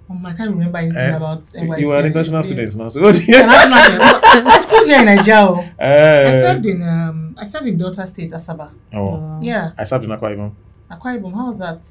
[0.09, 1.79] Um, I can't remember anything Eh, about NYSC.
[1.81, 3.43] You were an international student now, so International.
[4.53, 5.41] I schooled here in Nigeria.
[5.41, 5.59] oh.
[5.79, 8.71] I Eh, served in um I served in Delta State, Asaba.
[8.93, 9.71] oh, Yeah.
[9.77, 10.51] I served in Akwa Ibom.
[10.89, 11.33] Akwa Ibom.
[11.35, 11.81] How was that?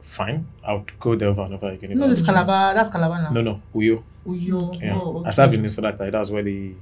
[0.00, 1.96] Fine, I'll go there over and over again.
[1.98, 2.74] No, this Calabar.
[2.74, 3.30] That's Calabar now.
[3.30, 4.02] No, no, Uyo.
[4.26, 4.80] Uyo.
[4.80, 4.94] Yeah.
[4.98, 5.28] Oh, okay.
[5.28, 6.10] I served in Nsit Atai.
[6.10, 6.74] That's where the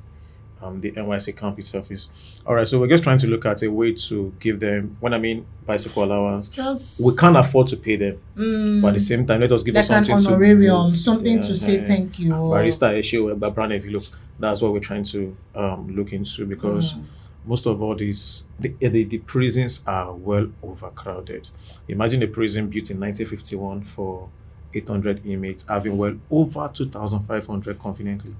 [0.62, 2.09] um the NYSC camp itself is.
[2.47, 4.97] All right, so we're just trying to look at a way to give them.
[5.01, 8.94] When I mean bicycle allowance, Just we can't afford to pay them, mm, but at
[8.94, 11.05] the same time, let us give us like an something to honorarium, boost.
[11.05, 11.87] something Yeah, to say yeah.
[11.87, 12.31] thank you.
[12.33, 14.05] Barista Eshe brand look,
[14.38, 17.05] That's what we're trying to um look into because Mm.
[17.47, 21.49] most of all these the, the, the prisons are well overcrowded.
[21.88, 24.29] Imagine a prison built in 1951 for
[24.75, 28.35] 800 inmates, having well over 2,500 conveniently.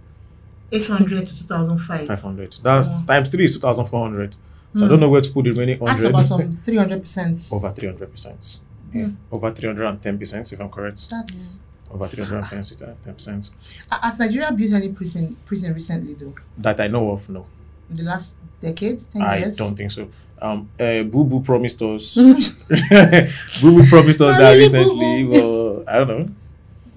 [0.72, 2.07] 800 to 2005.
[2.07, 2.57] 500.
[2.62, 3.04] That's Wow.
[3.07, 4.35] times three is 2,400.
[4.74, 4.90] So I Hmm.
[4.90, 7.48] don't know where to put the remaining That's about some 300%.
[7.52, 8.61] over 300%.
[8.94, 9.07] Yeah.
[9.07, 9.14] Hmm.
[9.31, 11.09] Over 310%, if I'm correct.
[11.11, 11.62] That's.
[11.90, 13.50] Over 310%.
[13.90, 16.35] Uh, Has Nigeria built any prison prison recently, though?
[16.59, 17.46] That I know of, no.
[17.90, 19.00] In the last decade?
[19.12, 19.57] 10 I years?
[19.57, 20.09] don't think so.
[20.40, 22.14] Um, uh, Boo Boo promised us.
[23.61, 25.24] Boo Boo promised us that really, recently.
[25.24, 26.28] Boo Well, I don't know.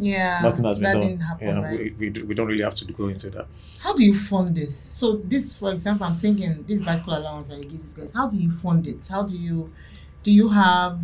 [0.02, 0.42] Yeah.
[0.44, 1.18] Nothing has been done.
[1.20, 1.80] happen, yeah, right?
[1.80, 3.48] we, we, do- we don't really have to go into that.
[3.80, 4.76] How do you fund this?
[4.78, 8.10] So this, for example, I'm thinking this bicycle allowance that you give these guys.
[8.14, 9.08] How do you fund it?
[9.08, 9.72] How do you,
[10.24, 11.00] do you have,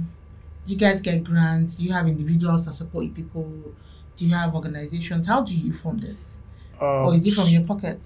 [0.65, 1.77] do you guys get grants?
[1.77, 3.43] Do you have individuals that support you people?
[4.17, 5.27] Do you have organizations?
[5.27, 6.17] How do you fund it?
[6.81, 7.99] Um, Or is it from your pocket?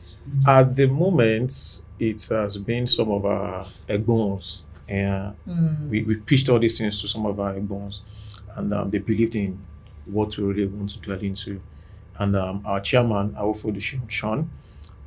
[0.48, 4.62] At the moment, it has been some of our egbons.
[4.88, 5.88] And Mm.
[5.90, 8.02] we, we pitched all these things to some of our egbons,
[8.58, 9.58] and um, they believed in
[10.12, 11.62] what we really want to dwell into.
[12.18, 14.50] And um, our chairman, Awofo Sean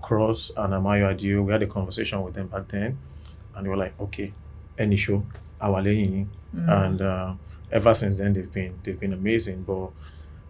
[0.03, 2.99] Cross, and Amayo Adio, we had a conversation with them back then,
[3.55, 4.33] and they were like, okay,
[4.79, 5.25] any show,
[5.61, 6.29] our lane.
[6.55, 6.87] Mm.
[6.87, 7.35] And uh,
[7.71, 9.63] ever since then, they've been they've been amazing.
[9.63, 9.91] But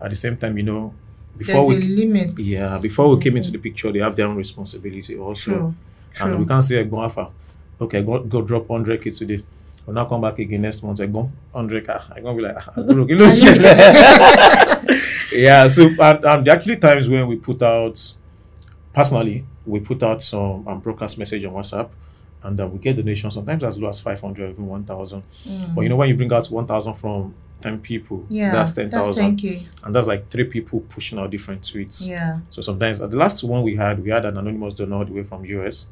[0.01, 0.95] at the same time, you know,
[1.37, 2.38] before There's we limit.
[2.38, 5.51] yeah before we came into the picture, they have their own responsibility also.
[5.51, 5.75] True.
[6.21, 7.31] And we can't say go Alpha.
[7.81, 9.43] Okay, go, go drop 100k today.
[9.87, 10.99] We'll now come back again next month.
[11.01, 12.16] Egbon, 100k.
[12.16, 15.01] I'm going to be like, ah, bro, kí ló ṣẹlẹ̀?
[15.33, 17.99] yeah, so and, and there are actually times when we put out,
[18.92, 21.88] personally, we put out some um, broadcast message on WhatsApp
[22.44, 25.23] and then we get donations sometimes as low as 500, even 1,000.
[25.47, 25.75] Mm.
[25.75, 29.38] But you know, when you bring out 1,000 from 10 people, yeah, that's That's 10,000.
[29.38, 29.66] 10k.
[29.85, 32.07] and that's like three people pushing out different tweets.
[32.07, 32.40] Yeah.
[32.51, 35.12] So sometimes, uh, the last one we had, we had an anonymous donor all the
[35.12, 35.90] way from US.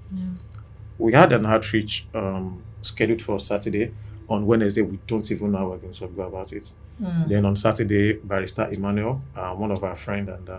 [0.98, 3.92] We had an outreach um, scheduled for Saturday.
[4.28, 6.72] On Wednesday, we don't even know how we're going to go about it.
[7.00, 7.28] Mm.
[7.28, 10.59] Then on Saturday, Barrister Emmanuel, uh, one of our friend and uh,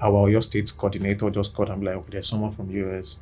[0.00, 3.20] our Oyo State coordinator, just called and be like, okay, there's someone from US,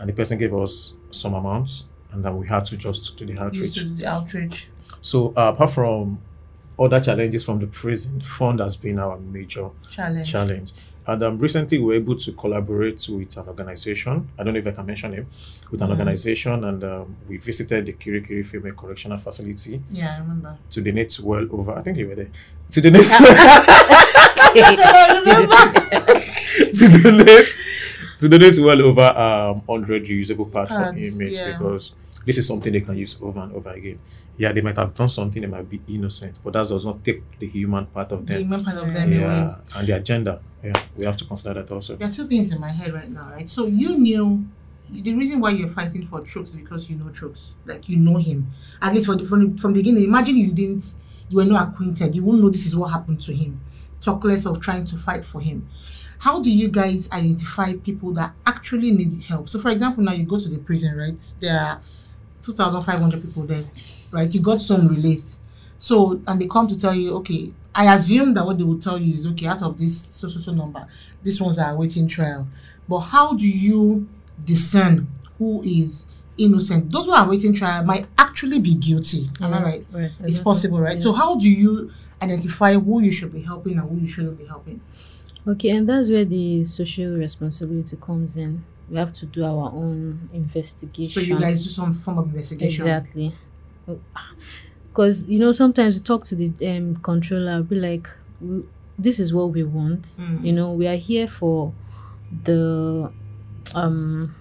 [0.00, 3.38] and the person gave us some amounts, and then we had to just do the
[3.40, 3.74] outreach.
[3.74, 4.68] do the outreach.
[5.00, 6.18] So uh, apart from
[6.78, 10.30] other challenges from the prison, fund has been our major Challenge.
[10.30, 10.72] challenge.
[11.06, 14.28] And um, recently, we were able to collaborate with an organization.
[14.38, 15.26] I don't know if I can mention it.
[15.70, 15.90] With an Mm.
[15.90, 20.56] organization, and um, we visited the Kirikiri Female Correctional Facility Yeah, I remember.
[20.70, 21.72] to donate well over.
[21.76, 22.30] I think you were there.
[22.70, 23.04] To donate.
[26.74, 27.48] to donate.
[28.18, 31.52] To donate well over um 100 reusable parts for inmates yeah.
[31.58, 33.98] because this is something they can use over and over again.
[34.36, 37.22] Yeah, they might have done something that might be innocent, but that does not take
[37.38, 38.36] the human part of them.
[38.36, 39.12] The human part of them.
[39.12, 40.40] Yeah, and the agenda.
[40.62, 41.96] Yeah, we have to consider that also.
[41.96, 43.48] There are two things in my head right now, right?
[43.48, 44.44] So you knew
[44.90, 48.16] the reason why you're fighting for Trooks is because you know Trooks, like you know
[48.16, 48.50] him.
[48.80, 50.04] At least the, from, the, from the beginning.
[50.04, 50.94] Imagine you didn't,
[51.28, 52.14] you were not acquainted.
[52.14, 53.60] You wouldn't know this is what happened to him.
[54.00, 55.68] Talk less of trying to fight for him.
[56.18, 59.48] How do you guys identify people that actually need help?
[59.48, 61.20] So, for example, now you go to the prison, right?
[61.40, 61.80] There are
[62.42, 63.64] 2,500 people there,
[64.14, 64.32] right?
[64.32, 65.38] You got some release.
[65.78, 68.98] So, and they come to tell you, okay, I assume that what they will tell
[68.98, 70.86] you is, okay, out of this so so so number,
[71.22, 72.46] these ones are awaiting trial.
[72.88, 74.08] But how do you
[74.44, 76.06] discern who is
[76.38, 76.90] innocent?
[76.90, 79.26] Those who are awaiting trial might actually be guilty.
[79.40, 79.86] Am I right?
[79.90, 80.12] Right.
[80.20, 81.02] It's possible, right?
[81.02, 81.90] So how do you
[82.22, 84.80] identify who you should be helping and who you shouldn't be helping?
[85.46, 88.64] Okay, and that's where the social responsibility comes in.
[88.88, 91.22] We have to do our own investigation.
[91.22, 92.82] So you guys do some form of investigation.
[92.82, 93.34] Exactly.
[94.88, 98.08] Because, you know, sometimes you talk to the um, controller, be like,
[98.96, 100.02] this is what we want.
[100.02, 100.44] Mm.
[100.44, 101.72] You know, we are here for
[102.44, 103.10] the,
[103.74, 104.32] um,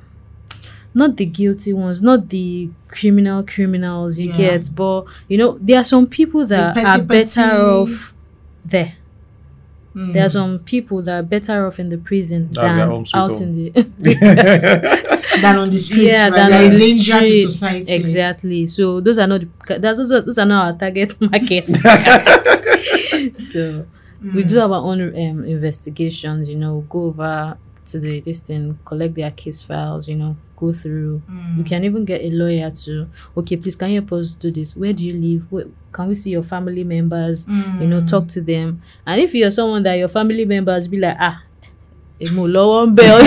[0.93, 4.37] not the guilty ones, not the criminal criminals you Yeah.
[4.37, 8.13] get, but, you know, there are some people that petty, are better petty- off
[8.63, 8.93] there.
[9.95, 10.13] Mm.
[10.13, 13.31] There are some people that are better off in the prison That's than home out
[13.33, 13.41] home.
[13.43, 13.69] in the
[15.41, 16.35] than on the streets, yeah, right?
[16.35, 17.43] than They're on the danger street.
[17.45, 17.91] to society.
[17.93, 18.67] Exactly.
[18.67, 21.65] So those are not the, that's those are, those are not our target market.
[23.53, 23.85] so
[24.21, 24.47] we Mm.
[24.47, 26.47] do our own um, investigations.
[26.49, 30.07] You know, go over to the this thing, collect their case files.
[30.07, 31.21] You know, go through.
[31.29, 31.57] Mm.
[31.57, 32.91] You can even get a lawyer to
[33.39, 34.69] okay, please can you help us do this?
[34.79, 35.41] Where do you live?
[35.51, 37.37] Where, can we see your family members?
[37.81, 38.07] You know, Mm.
[38.13, 38.81] talk to them.
[39.05, 41.35] And if you're someone that your family members be like ah.
[42.21, 43.19] ò lọ́wọ́ ń bẹ̀ ọ́."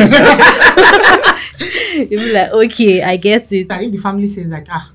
[2.11, 4.87] you be like okay I get it That if the family says like ah,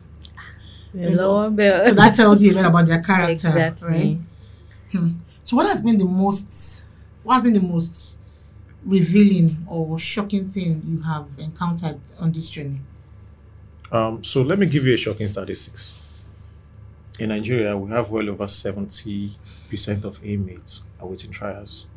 [0.95, 1.85] bẹ̀ ọ́.
[1.87, 4.17] so that tells you a lot about their character, exactly right?
[5.43, 6.83] So what has been the most
[7.23, 8.10] what has been the most
[8.85, 12.79] revealing or shocking thing you have encountered on this journey?
[13.91, 15.97] Um, so let me give you a shocking statistics.
[17.19, 19.35] in Nigeria, we have well over 70%
[20.03, 21.87] of inmates awaiting trials.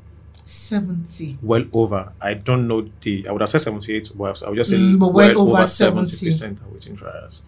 [0.45, 1.39] 70.
[1.41, 2.13] Well over.
[2.21, 4.99] I don't know the, I would have said 78, but I would just say Mm,
[4.99, 7.43] but well over 70% awaiting trials.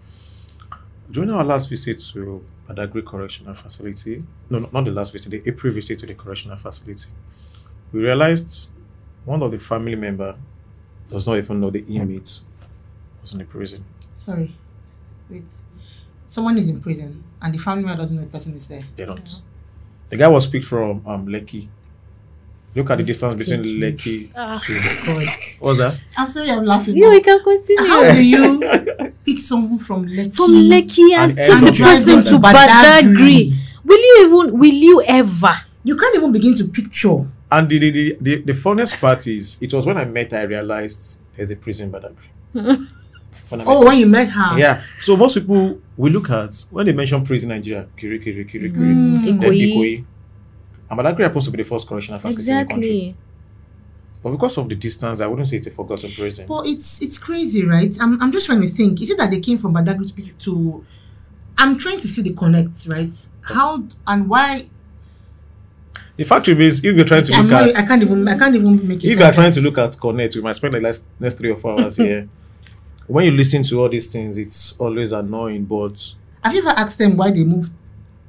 [1.11, 5.42] During our last visit to Badagry Correctional Facility, no, no, not the last visit, the
[5.46, 7.11] April visit to the correctional facility,
[7.92, 8.70] we realized
[9.27, 10.35] one of the family member
[11.09, 12.41] does not even know the inmate
[13.21, 13.85] was in the prison.
[14.17, 14.55] Sorry.
[15.29, 15.45] Wait.
[16.27, 18.85] Someone is in prison and the family member doesn't know the person is there.
[18.97, 19.43] They don't.
[20.09, 21.69] The guy was picked from um Lekki.
[22.75, 24.29] Look at the distance between tricky.
[24.29, 24.59] Lekki Ah.
[24.59, 24.75] to
[25.07, 25.27] God.
[25.61, 26.01] what's that?
[26.17, 26.95] I'm sorry, I'm laughing.
[26.97, 27.87] You, but we can continue.
[27.89, 28.61] How do you
[29.25, 33.53] pick someone from Lekki From Lekki and, And take end the person to to Badagry.
[33.85, 34.59] Will you even?
[34.59, 35.55] Will you ever?
[35.85, 37.27] You can't even begin to picture.
[37.51, 40.39] And the, the, the, the, the funniest part is it was when I met her
[40.39, 42.29] I realized there's a prison Badagry.
[43.51, 44.59] When Oh, when you met her.
[44.59, 44.83] Yeah.
[45.03, 49.39] So most people we look at when they mention prison Nigeria, Kirikiri Kirikiri, Mm, then
[49.41, 49.75] Ikoyi.
[49.75, 50.05] Ikoyi.
[50.91, 52.89] And Badagry happens to be the first correctional facility in the country.
[52.89, 53.17] Exactly.
[54.23, 56.47] But because of the distance, I wouldn't say it's a forgotten prison.
[56.47, 57.95] But it's it's crazy, right?
[58.01, 59.03] I'm, I'm just trying to think.
[59.03, 60.85] Is it that they came from Badagry to, to
[61.59, 63.15] I'm trying to see the connect, right?
[63.43, 64.69] How and why
[66.17, 68.55] The fact remains, if you're trying to look not, at I can't even I can't
[68.55, 69.09] even make it.
[69.13, 71.51] if you are trying to look at connect we might spend the last next three
[71.51, 72.29] or four hours here
[73.07, 76.99] when you listen to all these things it's always annoying but Have you ever asked
[76.99, 77.71] them why they moved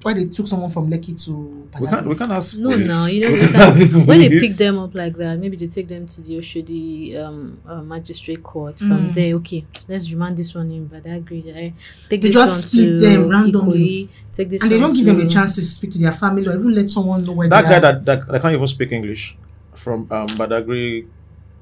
[0.04, 2.88] why they took someone from Lekki to we can't we can't ask No, police.
[2.88, 5.68] no, you know, We can't ask when they pick them up like that, maybe they
[5.68, 8.78] take them to the Oshodi um, uh, magistrate court.
[8.78, 9.14] From Mm.
[9.14, 11.48] there, okay, let's remand this one in Badagry.
[11.48, 11.72] eh?
[12.10, 13.80] Take They this just one split to them randomly.
[13.80, 16.48] Ikoyi, Take this and they don't give them a chance to speak to their family
[16.48, 17.82] or even let someone know where that they guy are.
[17.82, 19.36] that, that that can't even speak english
[19.74, 21.08] from um badagry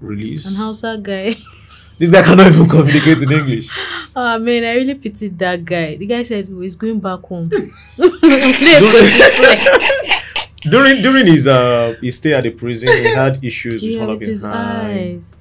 [0.01, 1.35] release And how's that guy.
[1.99, 3.69] this guy cannot even communicate in english
[4.15, 5.95] Oh man, I really pitied that guy.
[5.95, 7.49] The guy said oh, he's going back home.
[10.61, 14.09] During during his uh his stay at the prison he had issues with yeah, one
[14.11, 15.37] of his, his eyes eyes.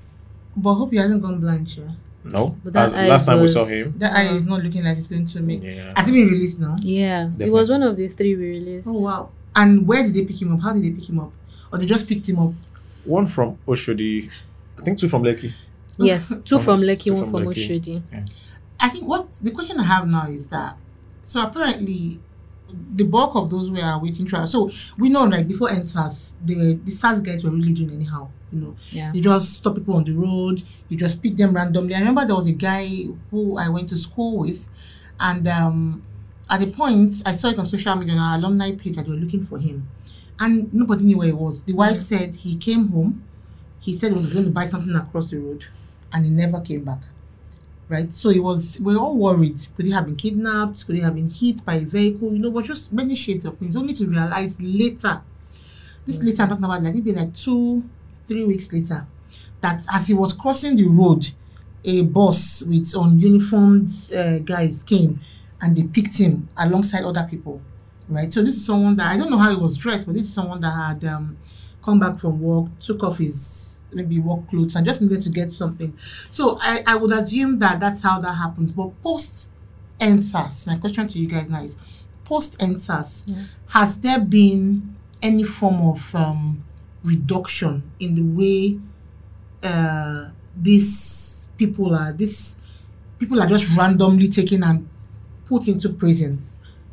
[0.56, 1.84] but I hope he hasn't gone blind, yeah.
[2.24, 4.84] no But that As- eyes last time we saw him That eye is not looking
[4.84, 6.76] like it's going to make yeah has he been released now?
[6.82, 8.88] Yeah, it was one of the three we released.
[8.88, 9.30] Oh wow.
[9.56, 10.60] And where did they pick him up?
[10.62, 11.32] How did they pick him up?
[11.72, 12.52] Or they just picked him up?
[13.04, 14.30] one from oshodi
[14.78, 15.52] i think two from lekki
[15.98, 17.68] Yes, two from Two Lekki, one from from Lekki.
[17.70, 18.02] Oshodi.
[18.80, 20.76] I think what the question I have now is that
[21.22, 22.18] so apparently
[22.94, 24.46] the bulk of those who are awaiting trial.
[24.46, 28.60] So we know like before enters the the SARS guys were really doing anyhow, you
[28.60, 28.76] know.
[28.90, 29.12] Yeah.
[29.12, 31.94] You just stop people on the road, you just pick them randomly.
[31.94, 32.88] I remember there was a guy
[33.30, 34.68] who I went to school with
[35.20, 36.02] and um
[36.50, 39.10] at a point I saw it on social media on our alumni page that they
[39.12, 39.88] were looking for him.
[40.38, 41.62] And nobody knew where he was.
[41.62, 43.22] The wife said he came home,
[43.78, 45.66] he said he was going to buy something across the road
[46.12, 47.00] and he never came back
[47.88, 48.12] right?
[48.12, 49.60] So it was we are all worried.
[49.76, 50.86] Could he have been kidnapped?
[50.86, 52.32] Could he have been hit by a vehicle?
[52.32, 53.76] You know, but just many shades of things.
[53.76, 55.22] Only to realize later.
[56.06, 57.82] This later I'm talking about like maybe like two,
[58.26, 59.06] three weeks later,
[59.60, 61.26] that as he was crossing the road,
[61.84, 65.20] a bus with ununiformed uh, guys came
[65.60, 67.60] and they picked him alongside other people.
[68.06, 68.30] Right.
[68.30, 70.34] So this is someone that I don't know how he was dressed, but this is
[70.34, 71.38] someone that had um,
[71.82, 75.52] come back from work, took off his maybe work clothes and just needed to get
[75.52, 75.96] something.
[76.30, 78.72] So I, I would assume that that's how that happens.
[78.72, 79.50] But post
[80.00, 81.76] EndSARS, my question to you guys now is
[82.24, 83.44] post EndSARS, Yeah.
[83.68, 86.64] has there been any form of um,
[87.04, 88.78] reduction in the way
[89.62, 92.58] uh, these people are these
[93.18, 94.88] people are just randomly taken and
[95.46, 96.44] put into prison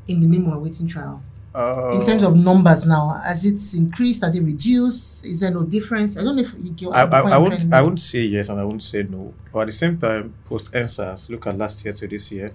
[0.07, 1.21] in the name of a waiting trial?
[1.53, 4.23] In terms of numbers now, has it increased?
[4.23, 5.25] Has it reduced?
[5.25, 6.17] Is there no difference?
[6.17, 8.59] I don't know if you get I, I, I won't I won't say yes and
[8.59, 9.33] I won't say no.
[9.51, 12.53] But at the same time, post EndSARS, look at last year to this year,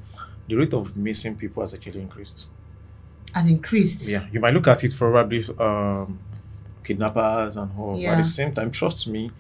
[0.49, 2.49] the rate of missing people has actually increased.
[3.35, 4.09] has increased.
[4.09, 6.19] Yeah, you might look at it for probably um,
[6.83, 7.93] kidnappers and all.
[7.93, 9.31] But at the same time, trust me,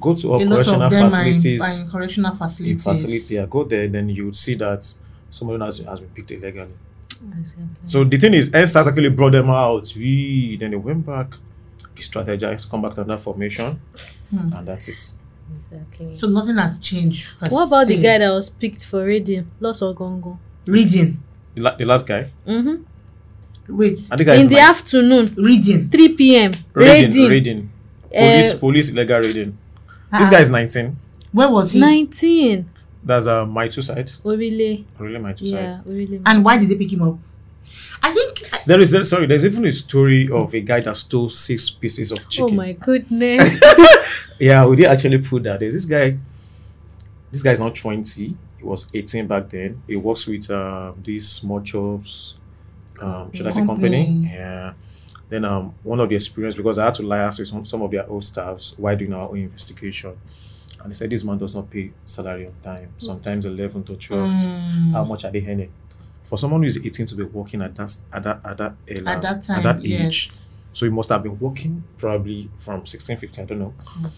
[0.00, 1.60] go to all correctional of them are in, facilities.
[1.62, 2.82] are in correctional in facilities.
[2.84, 4.92] facility, yeah, go there, then you would see that
[5.30, 6.70] someone has, has been picked illegally.
[7.38, 7.66] Exactly.
[7.86, 9.92] So the thing is, NSAS actually brought them out.
[9.96, 11.32] We then they went back,
[11.94, 13.80] they strategized, come back to another formation,
[14.30, 14.52] Hmm.
[14.54, 15.12] and that's it.
[15.58, 16.12] exactly.
[16.12, 17.26] So nothing has changed.
[17.50, 18.02] what about the se.
[18.02, 19.50] guy that was picked for reading?
[19.60, 20.38] Lost Ogongo.
[20.66, 21.22] reading?
[21.54, 22.84] The, la- the last guy, Mm-hmm.
[23.76, 25.88] Wait, I think In the afternoon, reading.
[25.88, 26.52] 3 p.m.
[26.74, 27.28] reading, Reading.
[27.30, 27.70] reading,
[28.12, 29.56] Uh, police, police illegal reading.
[30.10, 30.96] This Ah, guy is 19.
[31.32, 31.78] Where was he?
[31.78, 32.68] 19.
[33.02, 34.20] That's uh, my two sides.
[34.24, 34.84] Orile.
[34.98, 35.82] Really, my two sides.
[35.86, 36.20] Yeah, Orile.
[36.26, 37.18] And why did they pick him up?
[38.02, 39.26] I think There is sorry.
[39.26, 42.54] There's even a story of a guy that stole six pieces of chicken.
[42.54, 43.60] Oh my goodness.
[44.40, 45.60] Yeah, we did actually put that.
[45.60, 46.16] There's this guy.
[47.30, 48.34] This guy's not 20.
[48.58, 49.82] He was 18 back then.
[49.86, 52.38] He works with um, these small jobs,
[53.00, 54.04] um, should I say company?
[54.06, 54.30] Company.
[54.32, 54.72] Yeah.
[55.28, 57.90] Then um, one of the experience because I had to liaise with some, some of
[57.90, 60.18] their old staffs while doing our own investigation,
[60.82, 62.88] and they said this man does not pay salary on time.
[62.98, 64.30] Sometimes eleven to twelve.
[64.30, 64.92] Mm.
[64.92, 65.70] How much are they earning?
[66.24, 69.02] For someone who is eighteen to be working at that at that at that, age,
[69.06, 70.00] At that time, at that yes.
[70.06, 70.30] age,
[70.72, 73.74] so he must have been working probably from 16, 15, I don't know.
[73.98, 74.10] Mm.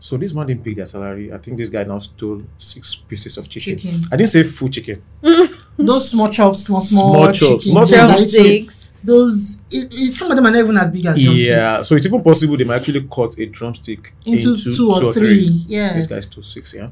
[0.00, 1.32] So this man didn't pay their salary.
[1.32, 3.78] I think this guy now stole six pieces of chicken.
[3.78, 4.00] Chicken.
[4.10, 5.02] I didn't say full chicken.
[5.76, 8.81] Those small chops, small small, Small chops, chicken, not those are little- Drumsticks.
[9.04, 11.42] Those, it, it, some of them are not even as big as drumsticks.
[11.48, 15.64] Yeah, so it's even possible they might actually cut a drumstick Into two or three,
[15.66, 16.88] Yeah, This guy's two six, yeah.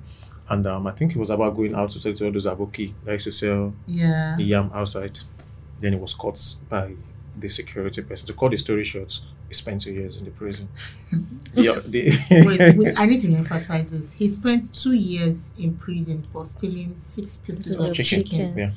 [0.49, 2.93] And um, I think it was about going out to sell to all those aboki
[3.05, 4.37] that used to sell Yeah.
[4.39, 5.19] yam outside.
[5.79, 6.93] Then it was caught by
[7.39, 8.27] the security person.
[8.27, 10.69] To cut the story short, he spent two years in the prison.
[11.55, 14.13] yeah, the, wait, wait, I need to emphasize this.
[14.13, 18.25] He spent two years in prison for stealing six pieces Of of chicken.
[18.25, 18.59] chicken.
[18.59, 18.71] yeah,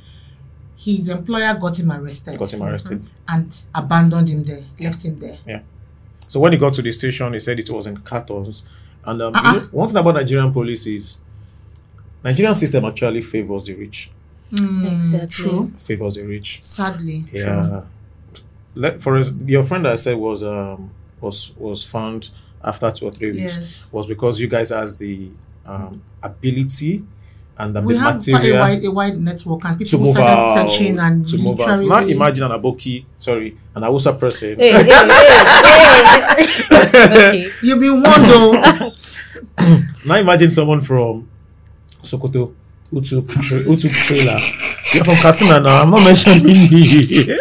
[0.84, 3.02] His employer got him arrested got him arrested.
[3.28, 5.38] and abandoned him there, left him there.
[5.48, 5.62] Yeah.
[6.28, 8.64] So when he got to the station, he said it was in cartons.
[9.06, 9.54] And um, you Uh-uh.
[9.54, 11.18] know, one thing about Nigerian police is
[12.24, 14.10] Nigerian system actually favors the rich.
[14.52, 15.30] Mm, Exactly.
[15.30, 15.72] True.
[15.78, 16.60] Favors the rich.
[16.64, 17.26] Sadly.
[17.30, 17.40] True.
[17.40, 17.82] Yeah.
[18.76, 20.90] Let, for us, your friend I said was um
[21.22, 22.30] was was found
[22.64, 23.88] after two or three weeks Yes.
[23.92, 25.30] was because you guys has the
[25.66, 27.04] um ability
[27.58, 30.70] and the, We have a wide, a wide network and to people move started out
[30.70, 31.80] searching and to move out.
[31.82, 34.58] Now imagine an aboki, sorry, an Awusa person.
[34.60, 34.94] Hey, hey, hey,
[36.38, 36.88] hey.
[36.88, 37.52] okay.
[37.62, 38.92] You've been warned though.
[40.06, 41.30] Now imagine someone from
[42.04, 42.54] Sokoto
[42.90, 44.38] who took tra- who took trailer.
[44.94, 45.84] You're from Katsina now.
[45.84, 47.40] I'm not mentioning you.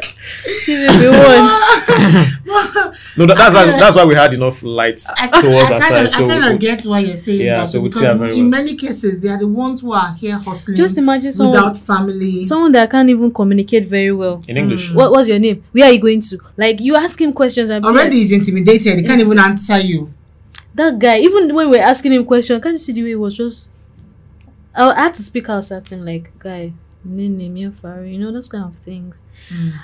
[0.63, 2.29] Still we want.
[3.17, 5.83] no, that, that's why that's why we had enough light I, towards I our kind
[5.83, 6.07] side.
[6.07, 8.01] of, So I kind we- of get why you're saying Yeah, that so we because
[8.03, 8.61] see in well.
[8.61, 12.45] many cases they are the ones who are here hustling Just imagine someone, without family.
[12.45, 14.43] someone that can't even communicate very well.
[14.49, 14.91] in English.
[14.91, 14.95] Mm.
[14.97, 15.65] What was your name?
[15.73, 16.39] Where are you going to?
[16.57, 18.99] Like you ask him questions and Already like, he's intimidated.
[18.99, 20.13] He can't even answer you.
[20.75, 21.19] that guy.
[21.19, 23.69] Even when we're asking him questions, I can't you see the way he was just?
[24.75, 26.73] I I had to speak out at him like, guy,
[27.05, 29.23] your fire, you know those kind of things.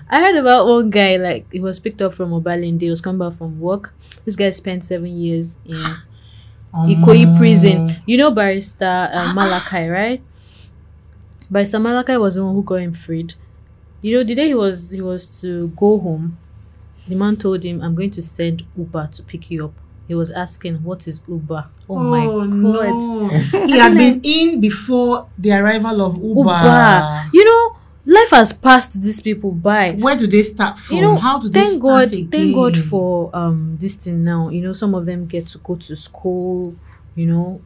[0.09, 2.83] I heard about one guy like he was picked up from Obalende.
[2.83, 3.93] He was coming back from work.
[4.25, 5.75] This guy spent seven years in
[6.75, 7.97] Ikoyi Um, prison.
[8.07, 10.23] You know Barrister uh, Malachi, right?
[11.51, 13.35] Barrister Malachi was the one who got him freed.
[14.03, 16.39] You know, the day he was he was to go home,
[17.09, 19.75] the man told him, "I'm going to send Uber to pick you up."
[20.09, 22.51] He was asking, "What is Uber?" Oh, Oh, my god!
[22.51, 23.29] no!
[23.67, 26.41] he had been in before the arrival of Uber.
[26.41, 27.25] Uber.
[27.35, 29.93] You know, life has passed these people by.
[29.93, 30.97] Where do they start from?
[30.97, 32.31] you know How do they thank start god again?
[32.31, 35.77] thank god for um this thing now you know some of them get to go
[35.77, 36.75] to school
[37.15, 37.61] you know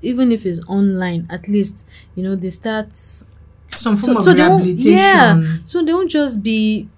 [0.00, 4.32] even if it's online at least you know they start some form so- of so
[4.34, 4.92] they won't- rehabilitation.
[4.98, 5.56] yeah.
[5.66, 6.88] so they won't just be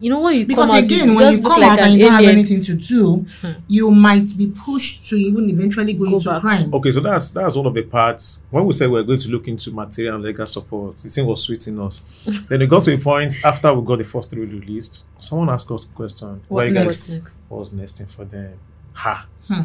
[0.00, 1.84] you know when you Because come out again, you when you come like out an
[1.84, 3.52] and you don't have anything to do, Hmm.
[3.68, 6.40] you might be pushed to even eventually go, Go into back.
[6.40, 6.74] crime.
[6.74, 9.28] Okay, so that's that's one of the parts when we said we are going to
[9.28, 10.96] look into material and legal support.
[10.96, 12.02] The thing was sweet in us.
[12.48, 15.06] then it got to a point after we got the first three released.
[15.18, 16.40] Someone asked us a question.
[16.48, 16.86] What Why you next?
[16.86, 18.54] guys What's next what was nesting for them?
[18.94, 19.26] Ha.
[19.48, 19.62] Hmm.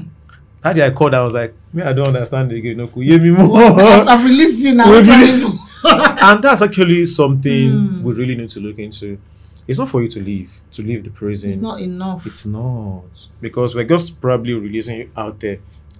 [0.63, 1.13] How did I called?
[1.13, 2.77] I was like, me, I don't understand the game.
[2.77, 3.57] No, could you hear me more?
[3.79, 4.91] I've, I've released you now.
[4.91, 5.59] We've Trying released- to-
[6.25, 8.03] and that's actually something Hmm.
[8.03, 9.19] we really need to look into.
[9.67, 11.49] It's not for you to leave, to leave the prison.
[11.49, 12.25] It's not enough.
[12.27, 13.29] It's not.
[13.41, 15.59] Because we're just probably releasing you out there.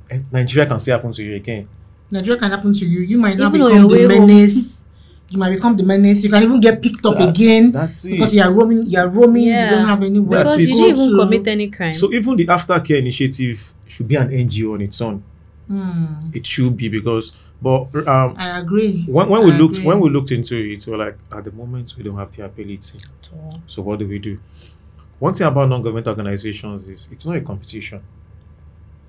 [0.10, 1.68] And Nigeria can still happen to you again.
[2.12, 3.00] Nigeria can happen to you.
[3.00, 4.28] You might not Even become the your home.
[4.28, 4.86] menace.
[5.30, 6.24] you might become the menace.
[6.24, 8.12] You can even get picked up That's- again That's it.
[8.12, 8.86] because you are roaming.
[8.86, 9.46] You are roaming.
[9.46, 9.64] Yeah.
[9.72, 11.24] You don't have anywhere because to you go didn't even to.
[11.24, 15.24] commit any crime So even the aftercare initiative should be an NGO on its own.
[15.68, 17.32] Hmm, It should be because,
[17.62, 19.04] but um, I agree.
[19.08, 21.52] when, when we I looked when we looked into it, we were like, at the
[21.52, 23.00] moment we don't have the ability.
[23.68, 24.40] So what do we do?
[25.20, 28.04] One thing about non-government organizations is it's not a competition.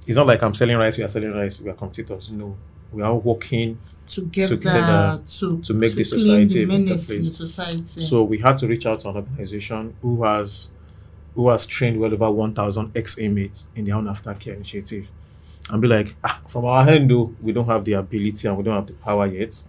[0.06, 2.30] It's not like I'm selling rice, we are selling rice, we are competitors.
[2.30, 2.56] No,
[2.92, 3.78] we are working.
[4.06, 7.36] together, together to, to make the clean society a better place.
[7.36, 8.00] society.
[8.00, 10.70] So we had to reach out to an organization who has
[11.34, 15.08] who has trained well over 1,000 ex-inmates in their own aftercare initiative,
[15.70, 18.62] and be like, ah, from our end though, we don't have the ability and we
[18.62, 19.62] don't have the power yet,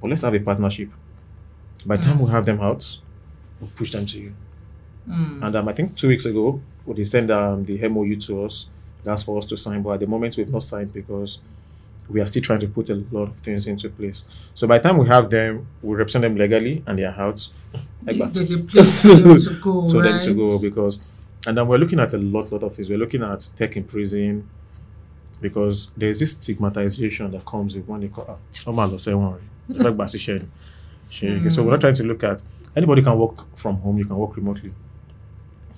[0.00, 0.90] but let's have a partnership.
[1.86, 2.98] By the time we have them out,
[3.60, 4.34] we'll push them to you.
[5.06, 5.42] Hmm.
[5.42, 8.68] And um, I think two weeks ago, well, they sent um, the MOU to us.
[9.02, 11.40] That's for us to sign, but at the moment we've not signed because
[12.08, 14.26] we are still trying to put a lot of things into place.
[14.54, 17.48] So by the time we have them, we represent them legally and they are out.
[18.04, 18.32] Like.
[18.32, 20.12] There's a place for them to go, so right?
[20.12, 21.04] them to go because
[21.46, 23.84] and then we're looking at a lot lot of things we're looking at tech in
[23.84, 24.48] prison
[25.44, 29.38] because there's this stigmatization that comes with when they call oh man say one
[31.50, 32.42] so we're not trying to look at
[32.76, 33.98] anybody can work from home.
[33.98, 34.72] You can work remotely.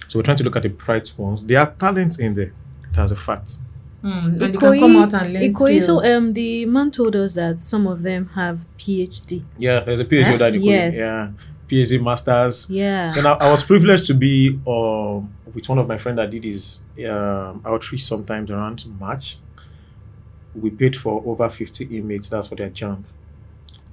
[0.08, 1.44] So we're trying to look at the bright ones.
[1.44, 2.52] There are talents in there.
[2.92, 3.56] That's a fact.
[4.02, 6.04] Mm, and they can come out and learn Ikoyi, so skills.
[6.06, 9.42] um, the man told us that some of them have PhD.
[9.58, 10.36] Yeah, there's a PhD Eh?
[10.36, 10.96] that you could- Yes.
[10.96, 11.30] Yeah,
[11.68, 12.70] PhD masters.
[12.70, 13.12] Yeah.
[13.14, 16.44] Then I, I was privileged to be um, with one of my friends that did
[16.44, 19.38] his um, outreach sometimes around March.
[20.60, 22.28] We paid for over 50 inmates.
[22.28, 23.04] That's for their jump.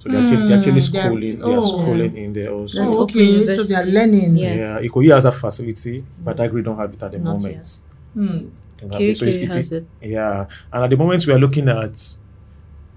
[0.02, 1.38] So they're, actually, they're actually Hmm, they're- schooling.
[1.38, 1.62] They're, oh.
[1.62, 2.82] schooling in there also.
[2.84, 4.36] Oh, okay, so they are learning.
[4.36, 4.54] Yeah.
[4.54, 4.90] Yeah, Yes.
[4.90, 7.54] Ikoyi has a facility, but Agri don't have it at the Not moment.
[7.56, 7.78] yet.
[8.14, 8.38] Hmm.
[9.00, 9.16] It.
[9.16, 9.86] So it- has it.
[10.02, 12.16] Yeah, and at the moment we are looking at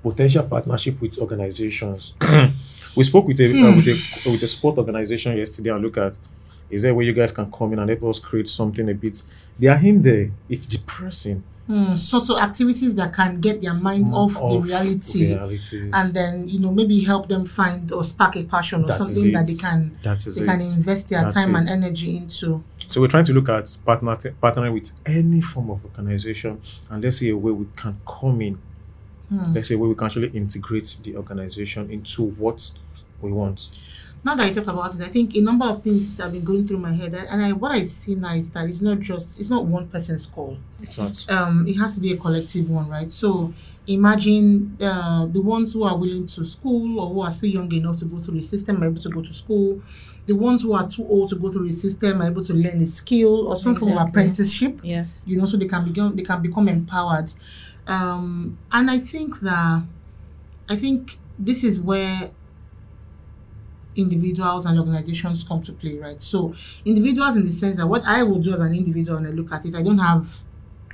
[0.03, 2.13] potential partnership with organizations.
[2.95, 6.15] we spoke with a uh, with a with a sport organization yesterday and look at
[6.70, 8.93] is there a way you guys can come in and help us create something a
[8.93, 9.22] bit.
[9.59, 10.32] They are in there.
[10.49, 11.43] It's depressing.
[11.68, 11.91] Hmm.
[11.93, 15.91] So, so activities that can get their mind off, the reality, realities.
[15.93, 19.34] and then you know maybe help them find or spark a passion or That something
[19.34, 20.47] that they can that is they it.
[20.47, 22.63] can invest their That's time and energy into.
[22.88, 27.18] So we're trying to look at partner partnering with any form of organization, and let's
[27.18, 28.59] see a way we can come in.
[29.28, 29.53] Hmm.
[29.53, 32.72] Let's see a way we can actually integrate the organization into what
[33.22, 33.78] we want.
[34.24, 36.68] Now that I talk about it, I think a number of things have been going
[36.68, 39.49] through my head, and I what I see now is that it's not just it's
[39.49, 40.57] not one person's call.
[40.82, 41.26] It's not.
[41.30, 43.11] Um, it has to be a collective one, right?
[43.11, 43.53] So
[43.88, 47.99] imagine uh, the ones who are willing to school or who are still young enough
[47.99, 49.82] to go through the system are able to go to school.
[50.26, 52.82] The ones who are too old to go through the system are able to learn
[52.82, 55.24] a skill or some form of apprenticeship Yes.
[55.26, 57.32] you know, so they can become they can become empowered.
[57.88, 59.84] Um, and I think that
[60.68, 62.32] I think this is where
[63.98, 66.22] individuals and organizations come to play, right?
[66.22, 66.54] So
[66.86, 69.52] individuals in the sense that what I will do as an individual and I look
[69.52, 70.43] at it, I don't have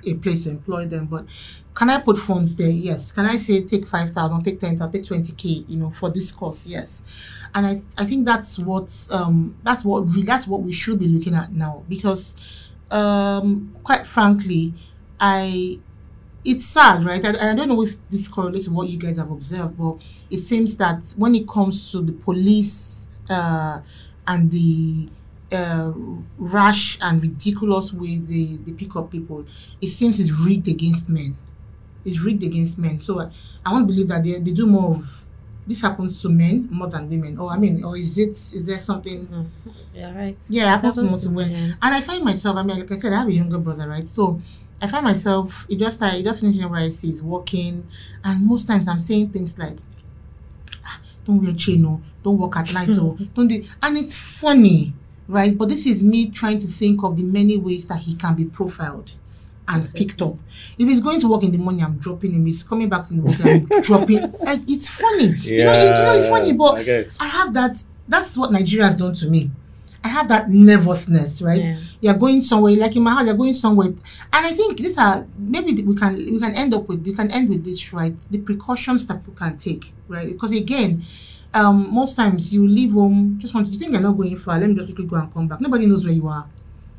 [0.05, 1.25] a place to employ them, but
[1.73, 2.69] can I put funds there?
[2.69, 3.11] Yes.
[3.11, 6.09] Can I say take five thousand, take ten thousand, take twenty k, you know, for
[6.09, 6.65] this course?
[6.65, 7.03] Yes.
[7.55, 11.07] And I I think that's what um that's what really that's what we should be
[11.07, 12.35] looking at now because
[12.91, 14.73] um quite frankly
[15.19, 15.79] I
[16.45, 17.23] it's sad, right?
[17.23, 19.97] I, I don't know if this correlates to what you guys have observed, but
[20.29, 23.81] it seems that when it comes to the police uh,
[24.27, 25.09] and the
[25.51, 25.91] uh,
[26.37, 29.45] rash and ridiculous way they, they pick up people,
[29.81, 31.37] it seems it's rigged against men.
[32.03, 32.99] It's rigged against men.
[32.99, 33.31] So I,
[33.65, 35.25] I want to believe that they, they do more of
[35.65, 37.37] this happens to men more than women.
[37.37, 39.27] Or I mean, or is it is there something
[39.93, 40.37] Yeah, right.
[40.49, 41.51] yeah, it happens Happens to women.
[41.53, 41.77] men.
[41.81, 44.07] And I find myself, I mean, like I said, I have a younger brother, right?
[44.07, 44.41] So
[44.81, 47.87] I find myself, it just i just finishing where I see is walking.
[48.23, 49.77] And most times I'm saying things like,
[50.85, 54.93] "Ah, don't wear chain, oh, don't work at night, oh, don't do, and it's funny,
[55.27, 55.57] right?
[55.57, 58.45] But this is me trying to think of the many ways that he can be
[58.45, 59.13] profiled
[59.67, 60.35] and picked up.
[60.77, 62.45] If he's going to work in the morning, I'm dropping him.
[62.45, 64.17] He's coming back in the morning, I'm dropping.
[64.17, 65.25] And it's funny.
[65.25, 67.25] you, know, you, you know, it's funny, but I.
[67.25, 67.83] I have that.
[68.07, 69.49] That's what Nigeria has done to me.
[70.03, 71.61] I have that nervousness, right?
[71.61, 71.77] Yeah.
[72.01, 74.01] You're going somewhere, like in my house, you're going somewhere, and
[74.33, 77.47] I think these are maybe we can we can end up with you can end
[77.47, 78.13] with this, right?
[78.29, 80.27] The precautions that people can take, right?
[80.27, 81.03] Because again,
[81.53, 84.59] um, most times you leave home just want you think you're not going far.
[84.59, 85.61] Let me just quickly go and come back.
[85.61, 86.49] Nobody knows where you are,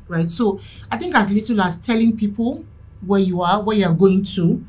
[0.07, 0.29] right?
[0.29, 0.59] So
[0.91, 2.63] I think as little as telling people
[3.05, 4.63] where you are, where you are going to.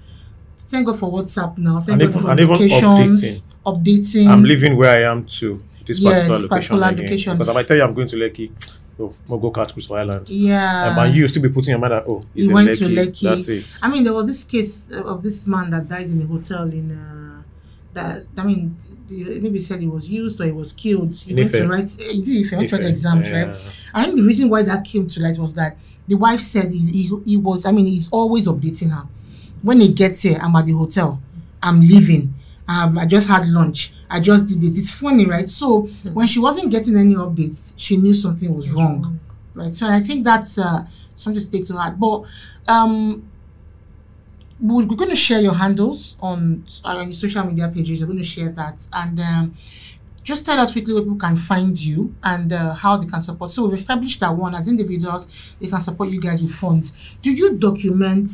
[0.69, 1.79] Thank God for WhatsApp now.
[1.81, 4.27] Thank And God even- for locations, updating.
[4.29, 6.49] I'm living where I am to this Yes, particular location.
[6.49, 7.05] particular again.
[7.05, 7.33] location.
[7.35, 8.51] Because I might tell you I'm going to Lekki.
[8.99, 10.29] Oh, we'll go catch Crystal Island.
[10.31, 10.89] yeah.
[10.97, 12.79] Um, and you still be putting your mind at, oh, He in went Lekki.
[12.79, 13.23] to Lekki.
[13.23, 13.79] That's it.
[13.83, 16.91] I mean, there was this case of this man that died in a hotel in.
[16.93, 17.13] Uh,
[17.97, 18.77] that I mean,
[19.11, 21.15] maybe said he was used or he was killed.
[21.15, 21.91] He went to write.
[21.91, 23.43] He did if he went to write exams, Yeah.
[23.43, 23.57] right?
[23.93, 25.77] I think the reason why that came to light was that
[26.07, 27.67] the wife said he, he, he was.
[27.67, 29.07] I mean, he's always updating her.
[29.63, 31.21] When he gets here, I'm at the hotel.
[31.63, 32.35] I'm leaving.
[32.69, 33.93] Um, I just had lunch.
[34.09, 34.79] I just did this.
[34.79, 35.49] It's funny, right?
[35.49, 35.83] So
[36.13, 39.19] when she wasn't getting any updates, she knew something was wrong
[39.57, 39.75] right?
[39.75, 40.85] So I think that's uh,
[41.15, 41.99] something to take to heart.
[41.99, 42.25] But
[42.69, 43.29] um,
[44.61, 48.01] we're, going to share your handles on, your social media pages.
[48.01, 49.57] We're going to share that, and um,
[50.23, 53.51] just tell us quickly where people can find you and uh, how they can support.
[53.51, 57.17] So we've established that one as individuals, they can support you guys with funds.
[57.23, 58.31] Do you document?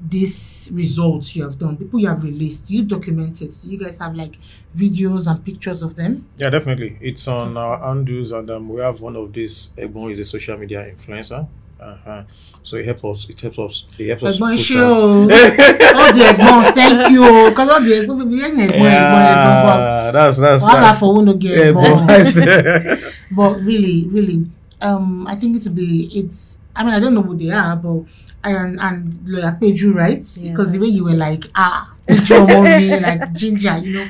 [0.00, 3.52] these results you have done, people you have released, you document it?
[3.62, 4.38] Do you guys have like
[4.76, 6.28] videos and pictures of them?
[6.36, 6.98] Yeah, definitely.
[7.00, 9.72] It's on our handles, and um, we have one of these.
[9.76, 11.48] Egbon is a social media influencer.
[11.80, 12.22] Uh-huh.
[12.64, 13.28] So it helps us.
[13.30, 13.86] It helps us.
[13.98, 14.36] It helps us.
[14.38, 18.66] Ẹ̀gbọ́n push ṣé o all the ẹ̀gbọ́n thank you because all the ẹ̀gbọ́n we ẹ̀gbọ́n
[18.66, 20.64] ẹ̀gbọ́n ẹ̀gbọ́n but that's that's.
[20.64, 24.38] wahala that's for who no get ẹ̀gbọ́n but- but really really
[24.80, 27.76] um I think it would be it's I mean I don't know who they are
[27.76, 28.04] but
[28.42, 33.00] and and lawyer Peju right Yeah, because the way you were like ah Peju Omomi
[33.06, 34.08] like ginger you know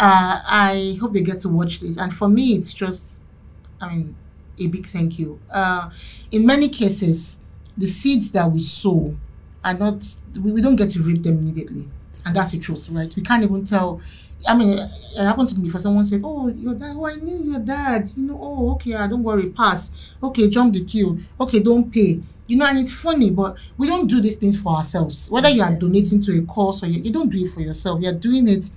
[0.00, 3.20] uh I hope they get to watch this and for me it's just
[3.80, 4.16] I mean,
[4.60, 5.38] a big thank you.
[5.50, 5.90] Uh,
[6.30, 7.38] in many cases,
[7.76, 9.16] the seeds that we sow
[9.64, 10.04] are not,
[10.42, 11.88] we, we don't get to reap them immediately.
[12.24, 13.14] And that's the truth, right?
[13.14, 14.00] We can't even tell.
[14.46, 17.42] I mean, it happened to me before someone said, Oh, your dad, oh, I knew
[17.52, 18.10] your dad.
[18.16, 19.90] You know, oh, okay, ah, don't worry, pass.
[20.22, 21.18] Okay, jump the queue.
[21.40, 22.20] Okay, don't pay.
[22.46, 25.30] You know, and it's funny, but we don't do these things for ourselves.
[25.30, 28.00] Whether you are donating to a cause or you, you don't do it for yourself,
[28.00, 28.70] you're doing it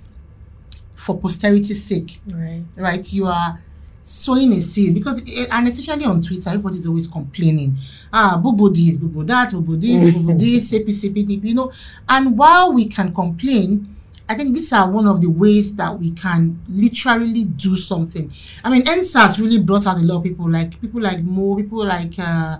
[0.94, 2.62] for posterity's sake Right.
[2.76, 3.12] right?
[3.12, 3.60] You are
[4.02, 7.76] sowing a seed because, eh, and especially on Twitter, everybody's always complaining.
[8.12, 11.24] Ah, boo boo this, boo boo that, boo boo this, boo boo this, CP, CP,
[11.26, 11.70] DP, you know.
[12.08, 13.94] And while we can complain,
[14.28, 18.32] I think these are one of the ways that we can literally do something.
[18.64, 21.84] I mean, EndSARS really brought out a lot of people, like people like Mo, people
[21.84, 22.58] like uh,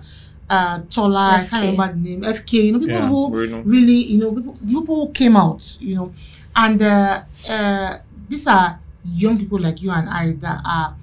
[0.51, 1.49] uh, Tola, I FK.
[1.51, 3.63] can't remember the name, FK, you know, people Yeah, who Bruno.
[3.63, 6.13] really, you know, people, people who came out, you know,
[6.55, 10.95] and uh, uh, these are young people like you and I that are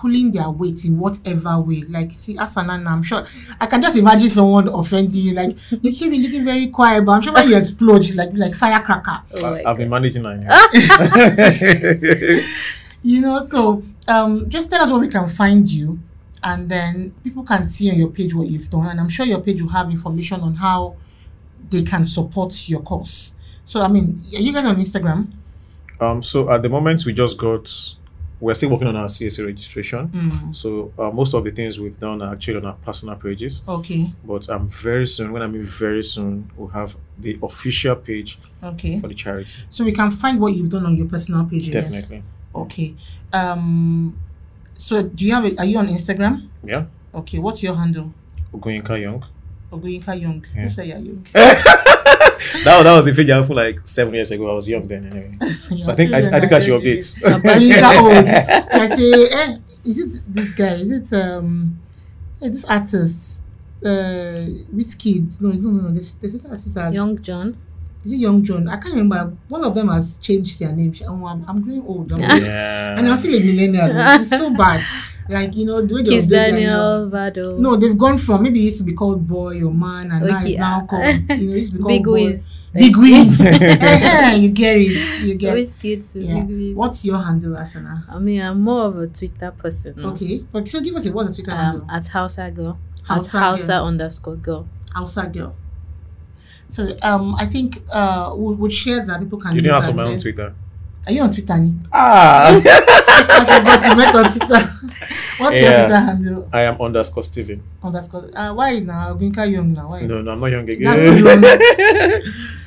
[0.00, 1.82] pulling their weight in whatever way.
[1.82, 3.26] Like, see, Asana, I'm sure
[3.60, 5.34] I can just imagine someone offending you.
[5.34, 8.54] Like, you keep be looking very quiet, but I'm sure when you explode, like like
[8.54, 9.20] firecracker.
[9.42, 10.40] Oh I've been managing that.
[13.02, 15.98] You know, so um, just tell us where we can find you,
[16.42, 19.40] and then people can see on your page what you've done, and I'm sure your
[19.40, 20.96] page will have information on how
[21.70, 23.32] they can support your cause.
[23.64, 25.32] So, I mean, are you guys on Instagram?
[25.98, 27.70] um, so at the moment, we just got.
[28.40, 30.08] We're still working on our CSA registration.
[30.08, 33.62] Mm, So uh, most of the things we've done are actually on our personal pages.
[33.68, 37.96] okay, But I'm um, very soon, when I mean very soon, we'll have the official
[37.96, 38.98] page okay.
[38.98, 39.62] for the charity.
[39.68, 41.68] So we can find what you've done on your personal pages.
[41.68, 42.22] Definitely.
[42.54, 42.94] Okay.
[43.32, 44.18] Um.
[44.74, 45.44] So do you have?
[45.44, 46.48] A, are you on Instagram?
[46.64, 46.86] Yeah.
[47.14, 47.38] Okay.
[47.38, 48.12] What's your handle?
[48.52, 49.24] Ogoyinka Young.
[49.72, 50.44] Ogoyinka Young.
[50.54, 50.62] Yeah.
[50.62, 51.26] Who said you're young?
[52.64, 54.50] That, was- that was the page I for like seven years ago.
[54.50, 55.36] I was young then anyway.
[55.84, 57.04] So I think I, I think I should update.
[57.22, 58.26] Ogoyinka old.
[58.82, 60.74] I say, eh, is it this guy?
[60.74, 61.78] Is it um,
[62.42, 63.42] eh, this artist?
[63.84, 65.40] Uh, which kid?
[65.40, 65.94] No, no, no, no.
[65.94, 67.56] This this is artist as Young John.
[68.04, 68.68] Is it Young John?
[68.68, 69.36] I can't remember.
[69.48, 70.92] One of them has changed their name.
[71.06, 72.12] I'm, I'm growing old.
[72.12, 72.98] I'm yeah.
[72.98, 73.90] and I'm still a millennial.
[74.22, 74.84] It's so bad.
[75.30, 76.60] Like you know the way they Kiss update their name.
[76.68, 77.56] Daniel Vado.
[77.58, 80.38] No, they've gone from maybe it used to be called boy or man, and now
[80.38, 80.86] Okay, it's now ah.
[80.86, 81.04] called
[81.40, 82.12] you know it used to be called Big boy.
[82.26, 82.44] Wiz.
[82.72, 83.40] Big Wiz.
[84.42, 85.22] You get it.
[85.26, 85.50] You get.
[85.50, 86.14] Always kids.
[86.16, 86.40] Yeah.
[86.40, 86.74] Big Wiz.
[86.76, 88.04] What's your handle, Asana?
[88.08, 89.94] I mean, I'm more of a Twitter person.
[89.96, 90.10] now.
[90.12, 91.86] Okay, but so give us a what's the Twitter Um, handle?
[91.90, 92.78] at Hausa girl.
[93.04, 93.84] Hausa at Hausa girl.
[93.86, 94.68] underscore girl.
[94.94, 95.54] Hausa girl.
[96.68, 99.52] So um, I think uh, we'll, we'll share that people can.
[99.54, 100.54] You didn't look ask for my own Twitter.
[101.06, 101.56] Are you on Twitter?
[101.58, 101.74] Ni?
[101.92, 102.48] Ah.
[102.62, 104.70] I forgot you met on Twitter.
[105.38, 106.48] What's your Twitter handle?
[106.52, 107.62] I am underscore Steven.
[107.82, 108.30] Underscore.
[108.34, 109.14] Uh, why now?
[109.14, 109.90] Ginka Young now.
[109.90, 110.02] Why?
[110.02, 111.18] No, no, I'm not young That's again.
[111.18, 112.22] too long.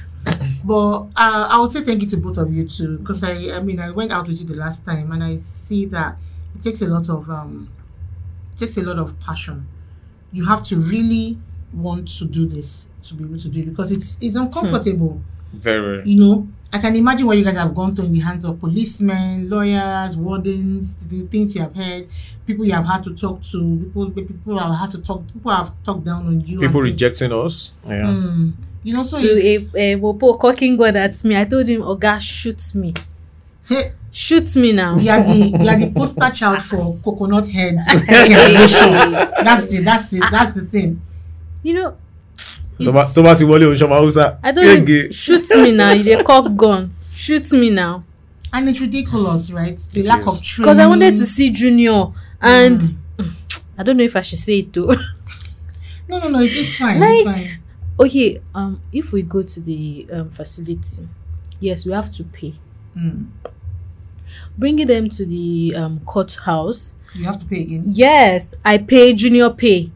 [0.66, 3.60] But uh, I would say thank you to both of you too, because I, I
[3.60, 6.16] mean, I went out with you the last time, and I see that
[6.56, 7.70] it takes a lot of um,
[8.54, 9.68] it takes a lot of passion.
[10.32, 11.38] You have to really
[11.74, 15.22] want to do this to be able to do it because it's it's uncomfortable.
[15.52, 16.10] very, very.
[16.10, 18.60] You know, I can imagine what you guys have gone through in the hands of
[18.60, 22.08] policemen, lawyers, wardens, the things you have heard,
[22.48, 25.72] people you have had to talk to, people people have had to talk, people have
[25.84, 26.60] talked down on you.
[26.60, 27.74] People rejecting us.
[27.86, 28.08] Yeah.
[28.08, 28.54] Mm.
[28.84, 31.38] You know, so to a, a Wopo cocking gun at me.
[31.38, 32.96] I told him, Oga, shoot me.
[33.70, 34.96] Hey, Shoot me now.
[34.96, 40.20] we are the we are the poster child for coconut head that's the that's the
[40.32, 41.02] that's the thing.
[41.64, 41.98] You know,
[42.80, 45.92] tó bá it's- tó bá ti wọlé oṣù hausa I told him, shoot me now.
[45.92, 46.92] You dey cock gun.
[47.14, 48.04] Shoot me now.
[48.52, 49.78] And it's ridiculous, right?
[49.94, 50.28] The It lack is.
[50.28, 50.64] of training.
[50.66, 52.08] Because I wanted to see Junior.
[52.42, 52.82] And
[53.18, 53.32] Mm.
[53.78, 54.94] I don't know if I should say it too.
[56.10, 56.40] No, no, no.
[56.42, 57.00] It's, it's fine.
[57.00, 57.60] Like- it's fine.
[58.00, 61.08] okay, um, if we go to the um, facility,
[61.62, 62.54] yes, we have to pay.
[62.98, 63.28] Mm.
[64.58, 67.84] Bringing them to the um, courthouse, You have to pay again.
[67.88, 69.92] yes, I pay Junior pay.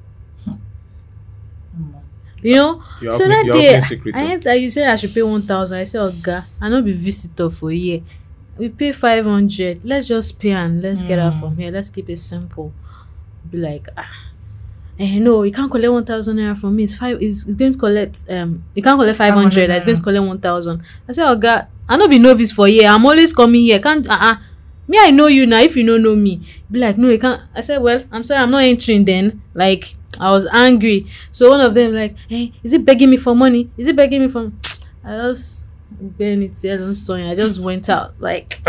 [2.37, 2.43] Mm.
[2.43, 5.77] You know, You're so that day, I you said I should pay one thousand.
[5.77, 8.01] I said, Oga, I no be visitor for here.
[8.57, 9.81] We pay five hundred.
[9.83, 11.39] Let's just pay and let's get out Mm.
[11.39, 11.71] from here.
[11.71, 12.73] Let's keep it simple.
[13.49, 14.09] Be like, ah,
[14.99, 16.83] eh, no, you can't collect one thousand naira from me.
[16.83, 17.21] It's five.
[17.21, 18.25] It's, it's going to collect.
[18.29, 19.69] Um, you can't collect five hundred.
[19.69, 20.83] It's going to collect one thousand.
[21.07, 22.87] I said, Oga, I no be novice for here.
[22.89, 23.79] I'm always coming here.
[23.79, 24.35] Can't uh, uh
[24.87, 25.59] me I know you now.
[25.59, 27.41] If you don't know me, be like, no, you can't.
[27.53, 29.05] I said, well, I'm sorry, I'm not entering.
[29.05, 31.07] Then, like, I was angry.
[31.31, 33.69] So one of them like, hey, is it begging me for money?
[33.77, 34.51] Is it begging me for?
[35.03, 37.31] I just begging it here on Sonya.
[37.31, 38.61] I just went out like.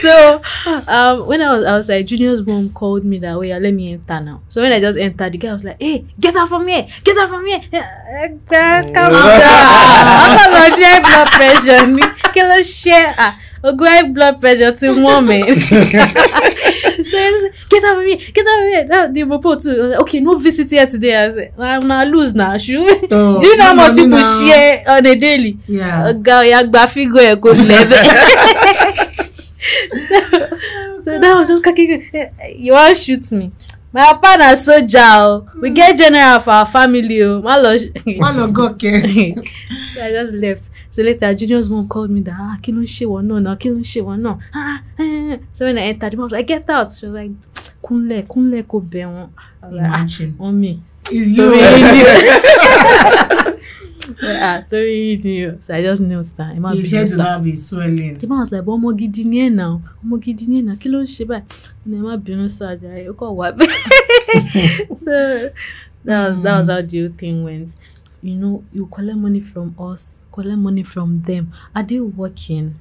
[0.00, 0.42] so
[0.86, 3.58] um when I was outside, Junior's mom called me that way.
[3.58, 4.42] Let me enter now.
[4.48, 6.86] So when I just entered, the guy was like, "Hey, get out from here!
[7.04, 7.60] Get out from here!
[7.72, 9.12] Eh, eh, Calm down.
[9.14, 12.32] I'm gonna blood pressure.
[12.32, 13.14] Kill a share.
[13.18, 15.24] Ah, ogun high blood pressure ti wọ́n
[17.14, 18.82] like, get out of me, get out of me.
[18.88, 19.70] That, the report too.
[19.70, 21.14] I was like, okay, no visit here today.
[21.24, 22.56] I said, I'm not lose now.
[22.64, 23.08] Shoot.
[23.10, 25.58] Oh, Do you know how much people share on a daily?
[25.66, 26.12] Yeah.
[26.12, 29.14] Ọ̀gá ọ̀yà gba fígò ẹ̀ kò lẹ́bẹ̀.
[31.04, 31.84] so that was just kaki
[32.56, 33.50] you wan shoot me.
[33.92, 35.46] My papa na soldier o.
[35.60, 37.40] We get general for our family o.
[37.42, 37.78] Má lọ.
[38.18, 39.02] One of God care.
[40.02, 40.70] I just left.
[40.94, 43.56] So later, Junior's mom called me that, ah, kí ló ń ṣe wọ́n náà náà,
[43.58, 44.38] kí ló ń ṣe wọ́n náà.
[44.54, 45.38] Ah, eh.
[45.52, 46.92] So when I entered, the mom was like, get out.
[46.92, 47.32] She was like,
[47.82, 49.28] kúnlẹ̀, kúnlẹ̀ kò bẹ̀ wọ́n.
[49.60, 50.34] Ah, Imagine.
[50.38, 50.80] Mommy.
[51.10, 51.50] It's you.
[54.22, 55.56] Ah, torí ni o.
[55.60, 56.54] So I just knelt down.
[56.56, 58.18] Ẹ má His head will now be swelling.
[58.18, 60.76] The man was like, but ọmọ gidi ni ẹ̀ náà, ọmọ gidi ni ẹ̀ náà,
[60.80, 61.68] kí ló ń ṣe báyìí?
[61.88, 64.94] Ní ẹ má bínú sá jàre, ó kàn wá bẹ́ẹ̀.
[65.04, 65.14] So
[66.04, 67.70] that was that was how the whole thing went.
[68.24, 71.52] You know, you collect money from us, collect money from them.
[71.76, 72.80] Are they working?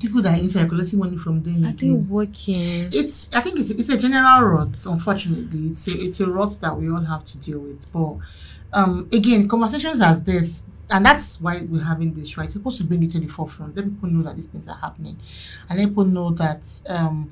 [0.00, 1.66] People that are inside collecting money from them.
[1.66, 2.88] Are they working?
[2.90, 4.68] It's I think it's it's a general rot.
[4.86, 7.92] Unfortunately, it's a, it's a rot that we all have to deal with.
[7.92, 8.16] But
[8.72, 12.38] um, again, conversations as this, and that's why we're having this.
[12.38, 13.76] Right, it's supposed to bring it to the forefront.
[13.76, 15.18] Let people know that these things are happening,
[15.68, 17.30] and let people know that um,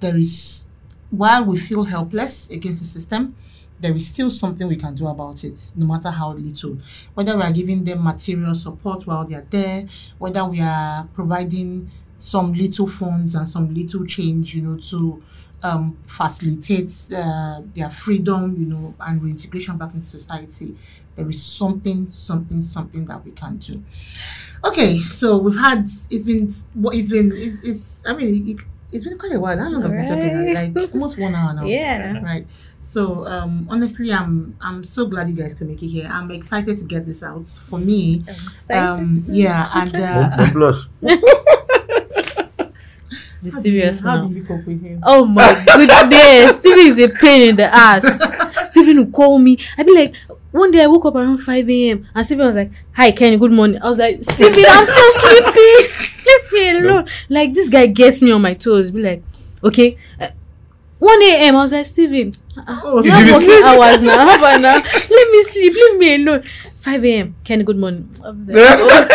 [0.00, 0.66] there is
[1.10, 3.34] while we feel helpless against the system.
[3.82, 6.78] There is still something we can do about it, no matter how little.
[7.14, 9.86] Whether we are giving them material support while they are there,
[10.18, 15.22] whether we are providing some little funds and some little change, you know, to
[15.64, 20.76] um, facilitate uh, their freedom, you know, and reintegration back into society.
[21.16, 23.82] There is something, something, something that we can do.
[24.64, 28.56] Okay, so we've had it's been what it's been it's, it's I mean it,
[28.92, 29.58] it's been quite a while.
[29.58, 30.52] How long have we been talking?
[30.52, 31.72] Like almost one hour now.
[31.76, 32.20] Yeah.
[32.22, 32.46] Right.
[32.84, 36.08] So um honestly I'm I'm so glad you guys can make it here.
[36.10, 37.46] I'm excited to get this out.
[37.46, 38.24] For me,
[38.70, 40.86] um yeah, and uh, Don't blush.
[43.42, 44.26] Be serious how now.
[44.28, 45.00] did you cope with him?
[45.02, 48.04] Oh my goodness, Steven is a pain in the ass.
[48.70, 49.58] Steven will call me.
[49.76, 50.14] I'd be like,
[50.52, 52.06] one day I woke up around 5 a.m.
[52.14, 53.82] and Steven was like, Hi Kenny, good morning.
[53.82, 56.22] I was like, Steven, I'm still sleeping.
[56.26, 57.08] Leave me alone.
[57.28, 58.92] Like this guy gets me on my toes.
[58.92, 59.22] Be like,
[59.64, 59.98] okay.
[60.20, 60.28] Uh,
[61.02, 61.56] 1 a.m.
[61.56, 62.32] I was like, Steven,
[62.68, 63.64] Oh, you Did have you working sleep?
[63.64, 64.18] hours now.
[64.28, 64.76] How about now?
[65.16, 65.72] Let me sleep.
[65.74, 66.42] Leave me alone.
[66.80, 67.34] 5 a.m.
[67.44, 68.08] Kenny, good morning.
[68.24, 69.06] I'm like, oh.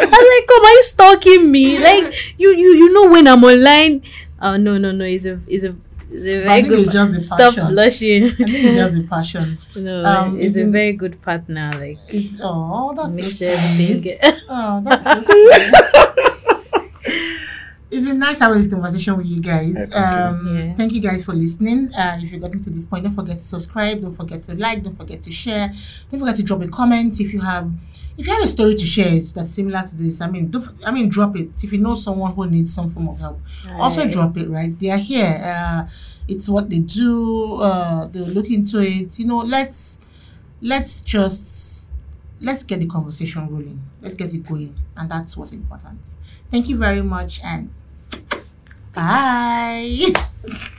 [0.00, 1.78] I was like, come, are you stalking me?
[1.78, 4.02] Like, you, you, you know when I'm online.
[4.42, 5.04] Oh no, no, no.
[5.04, 5.74] It's a, it's a,
[6.10, 6.78] it's a I very think good.
[6.84, 7.68] it's just the Stop passion.
[7.68, 8.24] blushing.
[8.24, 9.58] I think it's just the passion.
[9.84, 11.70] no, Um, it's a isn't- very good partner.
[11.74, 11.96] Like,
[12.42, 14.42] oh, that's makes so everything sweet.
[14.50, 15.72] Oh, that's so sweet.
[17.94, 19.74] It's been nice having this conversation with you guys.
[19.74, 20.48] Yeah, thank you.
[20.50, 20.74] um, Yeah.
[20.74, 21.94] Thank you guys for listening.
[21.94, 24.00] Uh, if you've gotten to this point, don't forget to subscribe.
[24.02, 24.82] Don't forget to like.
[24.82, 25.70] Don't forget to share.
[26.10, 27.70] Don't forget to drop a comment if you have
[28.16, 30.20] if you have a story to share that's similar to this.
[30.20, 31.62] I mean, don't, I mean, drop it.
[31.64, 33.40] If you know someone who needs some form of help,
[33.76, 34.48] also drop it.
[34.48, 35.40] Right, they are here.
[35.44, 35.86] Uh,
[36.26, 37.56] it's what they do.
[37.56, 39.18] Uh, they'll look into it.
[39.18, 40.00] You know, let's
[40.60, 41.90] let's just
[42.40, 43.80] let's get the conversation rolling.
[44.00, 46.00] Let's get it going, and that's what's important.
[46.50, 47.70] Thank you very much, and
[48.94, 50.12] bye.